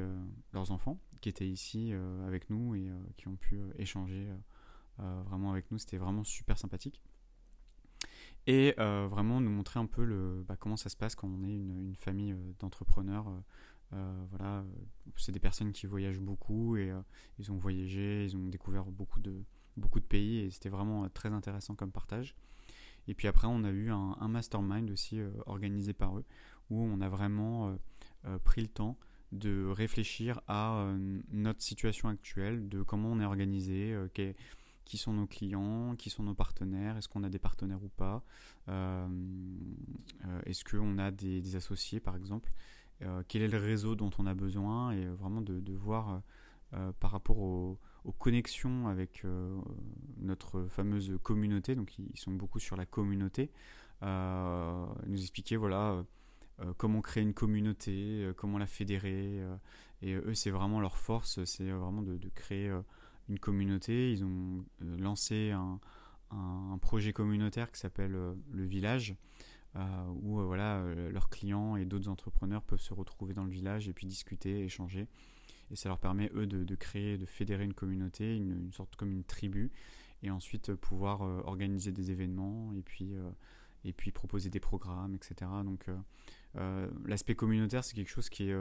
leurs 0.53 0.70
enfants 0.70 1.01
qui 1.20 1.31
étaient 1.31 1.49
ici 1.49 1.92
avec 2.29 2.49
nous 2.49 2.77
et 2.77 2.92
qui 3.16 3.27
ont 3.27 3.35
pu 3.35 3.59
échanger 3.77 4.29
vraiment 4.99 5.51
avec 5.51 5.68
nous. 5.73 5.79
C'était 5.79 5.99
vraiment 5.99 6.23
super 6.23 6.59
sympathique 6.59 7.03
et 8.51 8.75
euh, 8.81 9.07
vraiment 9.09 9.41
nous 9.41 9.51
montrer 9.51 9.79
un 9.79 9.87
peu 9.87 10.43
bah, 10.49 10.57
comment 10.59 10.77
ça 10.77 10.89
se 10.89 10.97
passe 10.97 11.15
quand 11.15 11.29
on 11.29 11.45
est 11.45 11.55
une, 11.55 11.95
famille 11.95 12.33
euh, 12.33 12.53
d'entrepreneurs. 12.59 13.29
Euh, 13.93 14.25
voilà, 14.31 14.65
c'est 15.17 15.31
des 15.31 15.39
personnes 15.39 15.71
qui 15.71 15.87
voyagent 15.87 16.19
beaucoup 16.19 16.77
et 16.77 16.93
ils 17.39 17.53
ont 17.53 17.57
voyagé, 17.57 18.25
ils 18.25 18.37
ont 18.37 18.49
découvert 18.49 18.87
beaucoup 18.87 19.21
de, 19.21 19.45
beaucoup 19.77 20.01
de 20.01 20.05
pays 20.05 20.39
et 20.39 20.51
c'était 20.51 20.69
vraiment 20.69 21.09
très 21.11 21.29
intéressant 21.29 21.77
comme 21.77 21.93
partage. 21.93 22.35
Et 23.07 23.15
puis 23.15 23.29
après, 23.29 23.47
on 23.49 23.63
a 23.63 23.71
eu 23.71 23.91
un, 23.91 24.29
mastermind 24.29 24.91
aussi 24.91 25.21
organisé 25.47 25.93
par 25.93 26.19
eux 26.19 26.25
où 26.71 26.81
on 26.81 27.01
a 27.01 27.09
vraiment 27.09 27.77
pris 28.45 28.63
le 28.63 28.69
temps 28.69 28.97
de 29.33 29.67
réfléchir 29.67 30.41
à 30.49 30.93
notre 31.33 31.63
situation 31.63 32.09
actuelle, 32.09 32.69
de 32.69 32.83
comment 32.83 33.11
on 33.11 33.21
est 33.21 33.25
organisé, 33.25 33.97
qui 34.90 34.98
sont 34.98 35.12
nos 35.12 35.29
clients, 35.29 35.94
qui 35.96 36.11
sont 36.11 36.24
nos 36.24 36.35
partenaires, 36.35 36.96
est-ce 36.96 37.09
qu'on 37.09 37.22
a 37.22 37.29
des 37.29 37.38
partenaires 37.38 37.81
ou 37.81 37.88
pas, 37.90 38.24
euh, 38.68 39.07
euh, 40.24 40.40
est-ce 40.46 40.64
qu'on 40.64 40.98
a 40.98 41.12
des, 41.12 41.55
associés 41.55 42.00
par 42.00 42.16
exemple, 42.16 42.50
euh, 43.03 43.22
quel 43.29 43.42
est 43.42 43.48
le 43.48 43.59
réseau 43.59 43.94
dont 43.94 44.11
on 44.18 44.26
a 44.26 44.35
besoin 44.35 44.90
et 44.90 45.07
vraiment 45.07 45.42
de, 45.42 45.72
voir 45.74 46.22
par 46.98 47.12
rapport 47.12 47.38
aux, 47.38 47.79
connexions 48.18 48.88
avec 48.88 49.24
notre 50.18 50.64
fameuse 50.64 51.16
communauté, 51.22 51.76
donc 51.76 51.96
ils 51.96 52.18
sont 52.18 52.33
beaucoup 52.33 52.59
sur 52.59 52.76
la 52.76 52.85
communauté, 52.85 53.53
nous 54.03 55.20
expliquer 55.20 55.57
voilà 55.57 56.05
comment 56.79 57.00
créer 57.00 57.22
une 57.22 57.35
communauté, 57.35 58.29
comment 58.37 58.59
la 58.59 58.66
fédérer. 58.66 59.40
et 60.03 60.14
eux, 60.14 60.35
c'est 60.35 60.50
vraiment 60.50 60.81
leur 60.81 60.96
force, 60.96 61.44
c'est 61.44 61.70
vraiment 61.70 62.03
de, 62.03 62.16
de 62.16 62.29
créer 62.29 62.72
une 63.31 63.38
communauté, 63.38 64.12
ils 64.12 64.25
ont 64.25 64.64
euh, 64.83 64.99
lancé 64.99 65.53
un, 65.53 65.81
projet 66.81 67.12
communautaire 67.12 67.73
qui 67.73 67.81
s'appelle 67.81 68.12
le 68.12 68.64
village, 68.64 69.16
où 70.23 70.40
voilà, 70.40 70.81
leurs 71.11 71.29
clients 71.29 71.75
et 71.75 71.85
d'autres 71.85 72.09
entrepreneurs 72.09 72.62
peuvent 72.62 72.81
se 72.81 72.95
retrouver 72.95 73.35
dans 73.35 73.43
le 73.45 73.51
village 73.51 73.88
et 73.88 73.93
puis 73.93 74.07
discuter, 74.07 74.62
échanger. 74.62 75.09
Et 75.73 75.77
ça 75.77 75.88
leur 75.88 75.99
permet, 75.99 76.31
eux, 76.35 76.47
de, 76.47 76.75
créer, 76.77 77.19
de 77.19 77.27
fédérer 77.27 77.64
une 77.64 77.75
communauté, 77.75 78.37
une, 78.37 78.73
sorte 78.73 78.95
comme 78.95 79.11
une 79.11 79.25
tribu, 79.25 79.73
et 80.23 80.31
ensuite 80.31 80.73
pouvoir 80.75 81.23
organiser 81.47 81.90
des 81.90 82.12
événements 82.12 82.73
et 82.75 82.83
puis, 82.83 83.12
et 83.85 83.93
puis 83.93 84.12
proposer 84.12 84.51
des 84.51 84.61
programmes, 84.61 85.16
etc. 85.16 85.51
Donc 85.64 85.87
l'aspect 87.05 87.35
communautaire, 87.35 87.83
c'est 87.83 87.97
quelque 87.97 88.11
chose 88.11 88.29
qui 88.29 88.51
est 88.51 88.57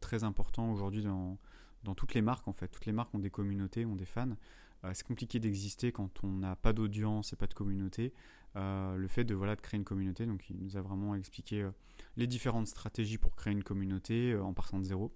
très 0.00 0.24
important 0.24 0.72
aujourd'hui 0.72 1.04
dans, 1.04 1.38
dans 1.84 1.94
toutes 1.94 2.14
les 2.14 2.22
marques, 2.22 2.48
en 2.48 2.52
fait. 2.52 2.68
Toutes 2.68 2.86
les 2.86 2.92
marques 2.92 3.14
ont 3.14 3.18
des 3.18 3.30
communautés, 3.30 3.84
ont 3.84 3.96
des 3.96 4.06
fans. 4.06 4.36
Euh, 4.84 4.92
c'est 4.94 5.06
compliqué 5.06 5.40
d'exister 5.40 5.92
quand 5.92 6.22
on 6.22 6.32
n'a 6.32 6.56
pas 6.56 6.72
d'audience 6.72 7.32
et 7.32 7.36
pas 7.36 7.46
de 7.46 7.54
communauté. 7.54 8.12
Euh, 8.56 8.96
le 8.96 9.08
fait 9.08 9.24
de, 9.24 9.34
voilà, 9.34 9.56
de 9.56 9.60
créer 9.60 9.78
une 9.78 9.84
communauté, 9.84 10.26
donc 10.26 10.48
il 10.50 10.56
nous 10.56 10.76
a 10.76 10.80
vraiment 10.80 11.14
expliqué 11.14 11.62
euh, 11.62 11.70
les 12.16 12.26
différentes 12.26 12.68
stratégies 12.68 13.18
pour 13.18 13.34
créer 13.34 13.52
une 13.52 13.64
communauté 13.64 14.36
en 14.36 14.52
partant 14.52 14.78
de 14.78 14.84
zéro. 14.84 15.12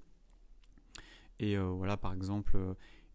Et 1.39 1.57
voilà, 1.57 1.97
par 1.97 2.13
exemple, 2.13 2.57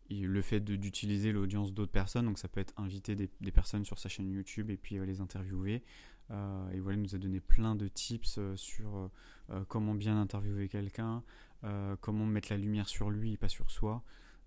le 0.10 0.42
fait 0.42 0.60
d'utiliser 0.60 1.32
l'audience 1.32 1.74
d'autres 1.74 1.94
personnes, 1.94 2.26
donc 2.26 2.40
ça 2.40 2.50
peut 2.50 2.60
être 2.60 2.74
inviter 2.76 3.16
des, 3.16 3.52
personnes 3.54 3.86
sur 3.86 4.00
sa 4.00 4.10
chaîne 4.10 4.30
YouTube 4.30 4.70
et 4.70 4.76
puis 4.76 5.00
les 5.00 5.22
interviewer. 5.22 5.82
et 6.74 6.80
voilà, 6.80 6.98
il 6.98 7.04
nous 7.04 7.16
a 7.16 7.20
donné 7.20 7.40
plein 7.40 7.76
de 7.76 7.88
tips 7.88 8.38
sur 8.56 9.10
comment 9.70 9.96
bien 9.96 10.20
interviewer 10.20 10.68
quelqu'un, 10.68 11.24
comment 12.02 12.26
mettre 12.26 12.52
la 12.52 12.58
lumière 12.58 12.88
sur 12.88 13.10
lui 13.10 13.34
et 13.34 13.38
pas 13.38 13.50
sur 13.50 13.72
soi. 13.72 14.04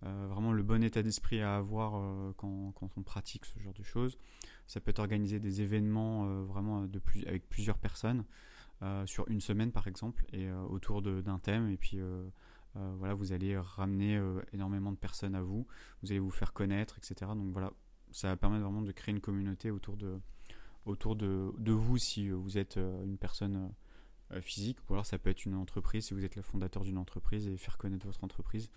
Euh, 0.07 0.27
vraiment 0.31 0.53
le 0.53 0.62
bon 0.62 0.83
état 0.83 1.03
d'esprit 1.03 1.42
à 1.42 1.57
avoir 1.57 1.96
euh, 1.96 2.33
quand, 2.38 2.73
on 2.96 3.03
pratique 3.03 3.44
ce 3.44 3.59
genre 3.59 3.75
de 3.75 3.83
choses. 3.83 4.18
Ça 4.66 4.81
peut 4.81 4.90
être 4.90 4.99
organiser 4.99 5.40
des 5.40 5.61
événements 5.61 6.27
euh, 6.27 6.42
vraiment 6.42 6.87
avec 7.27 7.49
plusieurs 7.49 7.79
personnes 7.79 8.25
sur 9.05 9.29
une 9.29 9.42
semaine 9.42 9.73
par 9.73 9.88
exemple 9.88 10.25
et 10.33 10.51
autour 10.51 11.03
d'un 11.03 11.38
thème 11.38 11.68
et 11.68 11.77
puis 11.77 12.01
voilà 12.75 13.12
vous 13.12 13.35
allez 13.35 13.59
ramener 13.59 14.18
énormément 14.55 14.90
de 14.90 14.96
personnes 14.96 15.35
à 15.35 15.42
vous, 15.42 15.66
vous 16.03 16.12
allez 16.12 16.18
vous 16.18 16.31
faire 16.31 16.55
connaître 16.55 16.96
etc. 16.96 17.33
Donc 17.35 17.53
voilà 17.53 17.75
ça 18.11 18.29
va 18.29 18.38
permettre 18.38 18.64
vraiment 18.64 18.81
de 18.81 18.90
créer 18.92 19.14
une 19.14 19.20
communauté 19.20 19.70
autour 19.70 19.99
de 19.99 20.18
autour 20.87 21.14
de 21.14 21.73
vous 21.73 21.99
si 21.99 22.31
vous 22.31 22.57
êtes 22.57 22.79
une 22.79 23.18
personne 23.18 23.70
physique 24.40 24.78
ou 24.88 24.92
alors 24.92 25.06
ça 25.06 25.18
peut 25.18 25.30
être 25.30 25.44
une 25.44 25.54
entreprise 25.54 26.06
si 26.06 26.14
vous 26.14 26.24
êtes 26.24 26.36
le 26.36 26.42
fondateur 26.42 26.84
d'une 26.84 26.98
entreprise 26.98 27.48
et 27.48 27.56
faire 27.56 27.78
connaître 27.78 28.06
votre 28.06 28.22
entreprise 28.22 28.70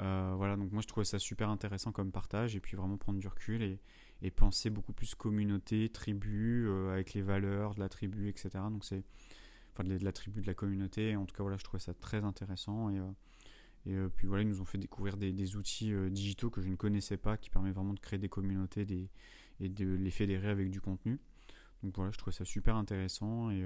euh, 0.00 0.34
voilà, 0.36 0.56
donc 0.56 0.72
moi 0.72 0.82
je 0.82 0.88
trouvais 0.88 1.04
ça 1.04 1.18
super 1.18 1.48
intéressant 1.48 1.92
comme 1.92 2.10
partage 2.10 2.56
et 2.56 2.60
puis 2.60 2.76
vraiment 2.76 2.96
prendre 2.96 3.18
du 3.18 3.28
recul 3.28 3.62
et, 3.62 3.78
penser 4.30 4.70
beaucoup 4.70 4.94
plus 4.94 5.14
communauté, 5.14 5.90
tribu, 5.90 6.66
euh, 6.66 6.92
avec 6.92 7.12
les 7.12 7.20
valeurs 7.20 7.74
de 7.74 7.80
la 7.80 7.90
tribu, 7.90 8.28
etc. 8.28 8.50
Donc 8.70 8.84
c'est 8.84 9.04
enfin 9.72 9.84
de 9.84 10.02
la 10.02 10.12
tribu, 10.12 10.40
de 10.40 10.46
la 10.46 10.54
communauté. 10.54 11.14
En 11.14 11.26
tout 11.26 11.34
cas, 11.36 11.42
voilà, 11.42 11.58
je 11.58 11.64
trouvais 11.64 11.82
ça 11.82 11.92
très 11.92 12.24
intéressant 12.24 12.88
et, 12.90 12.98
euh, 12.98 14.06
et 14.06 14.08
puis 14.16 14.26
voilà, 14.26 14.42
ils 14.42 14.48
nous 14.48 14.62
ont 14.62 14.64
fait 14.64 14.78
découvrir 14.78 15.18
des, 15.18 15.56
outils 15.56 15.92
digitaux 16.10 16.48
que 16.48 16.62
je 16.62 16.68
ne 16.68 16.76
connaissais 16.76 17.18
pas 17.18 17.36
qui 17.36 17.50
permettent 17.50 17.74
vraiment 17.74 17.92
de 17.92 18.00
créer 18.00 18.18
des 18.18 18.30
communautés 18.30 18.86
et 19.60 19.68
de 19.68 19.94
les 19.94 20.10
fédérer 20.10 20.48
avec 20.48 20.70
du 20.70 20.80
contenu. 20.80 21.20
Donc 21.82 21.96
voilà, 21.96 22.10
je 22.10 22.16
trouvais 22.16 22.34
ça 22.34 22.46
super 22.46 22.76
intéressant 22.76 23.50
et 23.50 23.62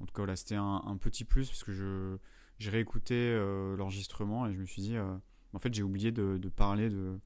en 0.00 0.06
tout 0.06 0.12
cas, 0.12 0.22
voilà, 0.22 0.36
c'était 0.36 0.56
un, 0.56 0.96
petit 1.00 1.24
plus 1.24 1.48
parce 1.48 1.62
que 1.62 1.72
je 1.72 2.16
j'ai 2.58 2.70
réécouté 2.70 3.14
euh, 3.14 3.74
l'enregistrement 3.76 4.46
et 4.46 4.52
je 4.52 4.60
me 4.60 4.66
suis 4.66 4.82
dit, 4.82 4.96
euh, 4.96 5.16
en 5.54 5.58
fait, 5.58 5.72
j'ai 5.72 5.82
oublié 5.82 6.12
de, 6.12 6.36
parler 6.48 6.90
de, 6.90 7.18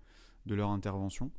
leur 0.46 0.70
intervention. 0.70 1.30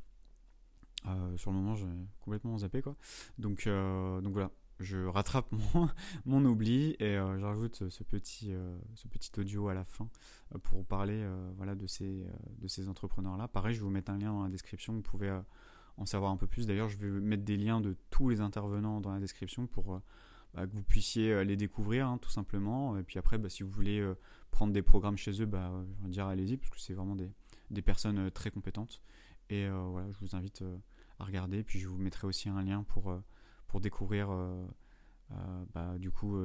Euh, 1.06 1.36
sur 1.36 1.50
le 1.50 1.56
moment, 1.56 1.74
j'ai 1.74 1.86
complètement 2.20 2.58
zappé, 2.58 2.82
quoi. 2.82 2.94
Donc, 3.38 3.66
donc 3.66 4.32
voilà, 4.32 4.50
je 4.80 4.98
rattrape 5.06 5.50
mon, 5.74 5.88
mon 6.26 6.44
oubli 6.44 6.94
et 7.00 7.18
j'ajoute 7.38 7.88
ce 7.88 8.04
petit, 8.04 8.52
ce 8.94 9.08
petit 9.08 9.30
audio 9.38 9.68
à 9.68 9.74
la 9.74 9.84
fin 9.84 10.10
pour 10.62 10.84
parler 10.84 11.26
voilà, 11.56 11.74
de 11.74 11.86
ces, 11.86 12.26
de 12.58 12.68
ces 12.68 12.90
entrepreneurs-là. 12.90 13.48
Pareil, 13.48 13.74
je 13.74 13.80
vais 13.80 13.84
vous 13.84 13.90
mettre 13.90 14.10
un 14.10 14.18
lien 14.18 14.32
dans 14.32 14.42
la 14.42 14.50
description, 14.50 14.92
vous 14.92 15.00
pouvez 15.00 15.34
en 15.96 16.04
savoir 16.04 16.32
un 16.32 16.36
peu 16.36 16.46
plus. 16.46 16.66
D'ailleurs, 16.66 16.90
je 16.90 16.98
vais 16.98 17.08
mettre 17.08 17.44
des 17.44 17.56
liens 17.56 17.80
de 17.80 17.96
tous 18.10 18.28
les 18.28 18.42
intervenants 18.42 19.00
dans 19.00 19.12
la 19.12 19.20
description 19.20 19.66
pour 19.66 20.02
bah, 20.56 20.66
que 20.66 20.72
vous 20.72 20.82
puissiez 20.82 21.32
euh, 21.32 21.44
les 21.44 21.56
découvrir 21.56 22.08
hein, 22.08 22.18
tout 22.18 22.30
simplement. 22.30 22.96
Et 22.96 23.02
puis 23.02 23.18
après, 23.18 23.36
bah, 23.36 23.50
si 23.50 23.62
vous 23.62 23.70
voulez 23.70 24.00
euh, 24.00 24.14
prendre 24.50 24.72
des 24.72 24.82
programmes 24.82 25.18
chez 25.18 25.42
eux, 25.42 25.46
bah, 25.46 25.70
je 25.98 26.02
vais 26.04 26.08
dire 26.08 26.26
allez-y, 26.26 26.56
parce 26.56 26.70
que 26.70 26.80
c'est 26.80 26.94
vraiment 26.94 27.14
des, 27.14 27.30
des, 27.70 27.82
personnes 27.82 28.18
euh, 28.18 28.30
très 28.30 28.50
compétentes. 28.50 29.02
Et 29.50 29.68
voilà, 29.68 30.10
je 30.10 30.18
vous 30.18 30.34
invite 30.34 30.64
à 31.20 31.24
regarder. 31.24 31.62
Puis 31.62 31.78
je 31.78 31.86
vous 31.86 31.98
mettrai 31.98 32.26
aussi 32.26 32.48
un 32.48 32.60
lien 32.64 32.82
pour, 32.82 33.16
pour 33.68 33.80
découvrir 33.80 34.28
bah, 35.72 35.96
du 35.98 36.10
coup 36.10 36.36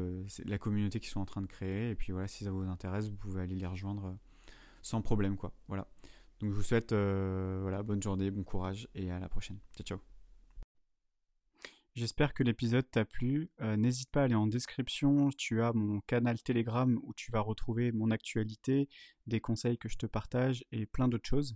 la 0.46 0.60
communauté 0.60 1.00
qu'ils 1.00 1.10
sont 1.10 1.20
en 1.20 1.26
train 1.26 1.42
de 1.42 1.48
créer. 1.48 1.90
Et 1.90 1.96
puis 1.96 2.12
voilà, 2.12 2.28
si 2.28 2.44
ça 2.44 2.52
vous 2.52 2.62
intéresse, 2.62 3.10
vous 3.10 3.18
pouvez 3.18 3.42
aller 3.42 3.56
les 3.56 3.66
rejoindre 3.66 4.16
sans 4.84 5.02
problème. 5.02 5.36
quoi. 5.36 5.52
Voilà. 5.68 5.88
Donc 6.42 6.52
je 6.52 6.56
vous 6.56 6.62
souhaite 6.62 6.94
voilà, 6.94 7.82
bonne 7.82 8.04
journée, 8.04 8.30
bon 8.30 8.44
courage 8.44 8.88
et 8.94 9.10
à 9.10 9.18
la 9.18 9.30
prochaine. 9.30 9.58
Ciao 9.76 9.84
ciao. 9.98 10.11
J'espère 11.94 12.34
que 12.34 12.44
l'épisode 12.44 12.90
t'a 12.90 13.04
plu. 13.04 13.52
Euh, 13.60 13.76
n'hésite 13.76 14.10
pas 14.12 14.22
à 14.22 14.24
aller 14.24 14.36
en 14.36 14.48
description. 14.48 15.30
Tu 15.38 15.62
as 15.62 15.74
mon 15.74 16.00
canal 16.02 16.42
Telegram 16.42 16.98
où 17.04 17.14
tu 17.14 17.32
vas 17.32 17.42
retrouver 17.42 17.92
mon 17.92 18.12
actualité, 18.12 18.88
des 19.28 19.42
conseils 19.42 19.78
que 19.78 19.90
je 19.90 19.98
te 19.98 20.06
partage 20.06 20.64
et 20.72 20.86
plein 20.86 21.10
d'autres 21.10 21.28
choses. 21.28 21.56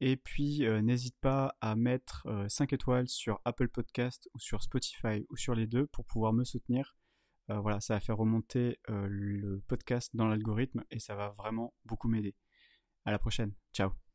Et 0.00 0.16
puis 0.16 0.64
euh, 0.64 0.80
n'hésite 0.80 1.16
pas 1.20 1.54
à 1.60 1.76
mettre 1.76 2.26
5 2.48 2.72
euh, 2.72 2.76
étoiles 2.76 3.08
sur 3.08 3.40
Apple 3.44 3.68
Podcast 3.68 4.30
ou 4.32 4.38
sur 4.38 4.62
Spotify 4.62 5.26
ou 5.28 5.36
sur 5.36 5.54
les 5.54 5.66
deux 5.66 5.86
pour 5.86 6.06
pouvoir 6.06 6.32
me 6.32 6.44
soutenir. 6.44 6.96
voilà, 7.48 7.80
ça 7.80 7.94
va 7.94 8.00
faire 8.00 8.16
remonter 8.16 8.78
le 8.88 9.60
podcast 9.68 10.14
dans 10.14 10.28
l'algorithme 10.28 10.84
et 10.90 10.98
ça 10.98 11.14
va 11.14 11.30
vraiment 11.30 11.74
beaucoup 11.84 12.08
m'aider. 12.08 12.34
À 13.04 13.10
la 13.10 13.18
prochaine. 13.18 13.52
Ciao. 13.72 14.07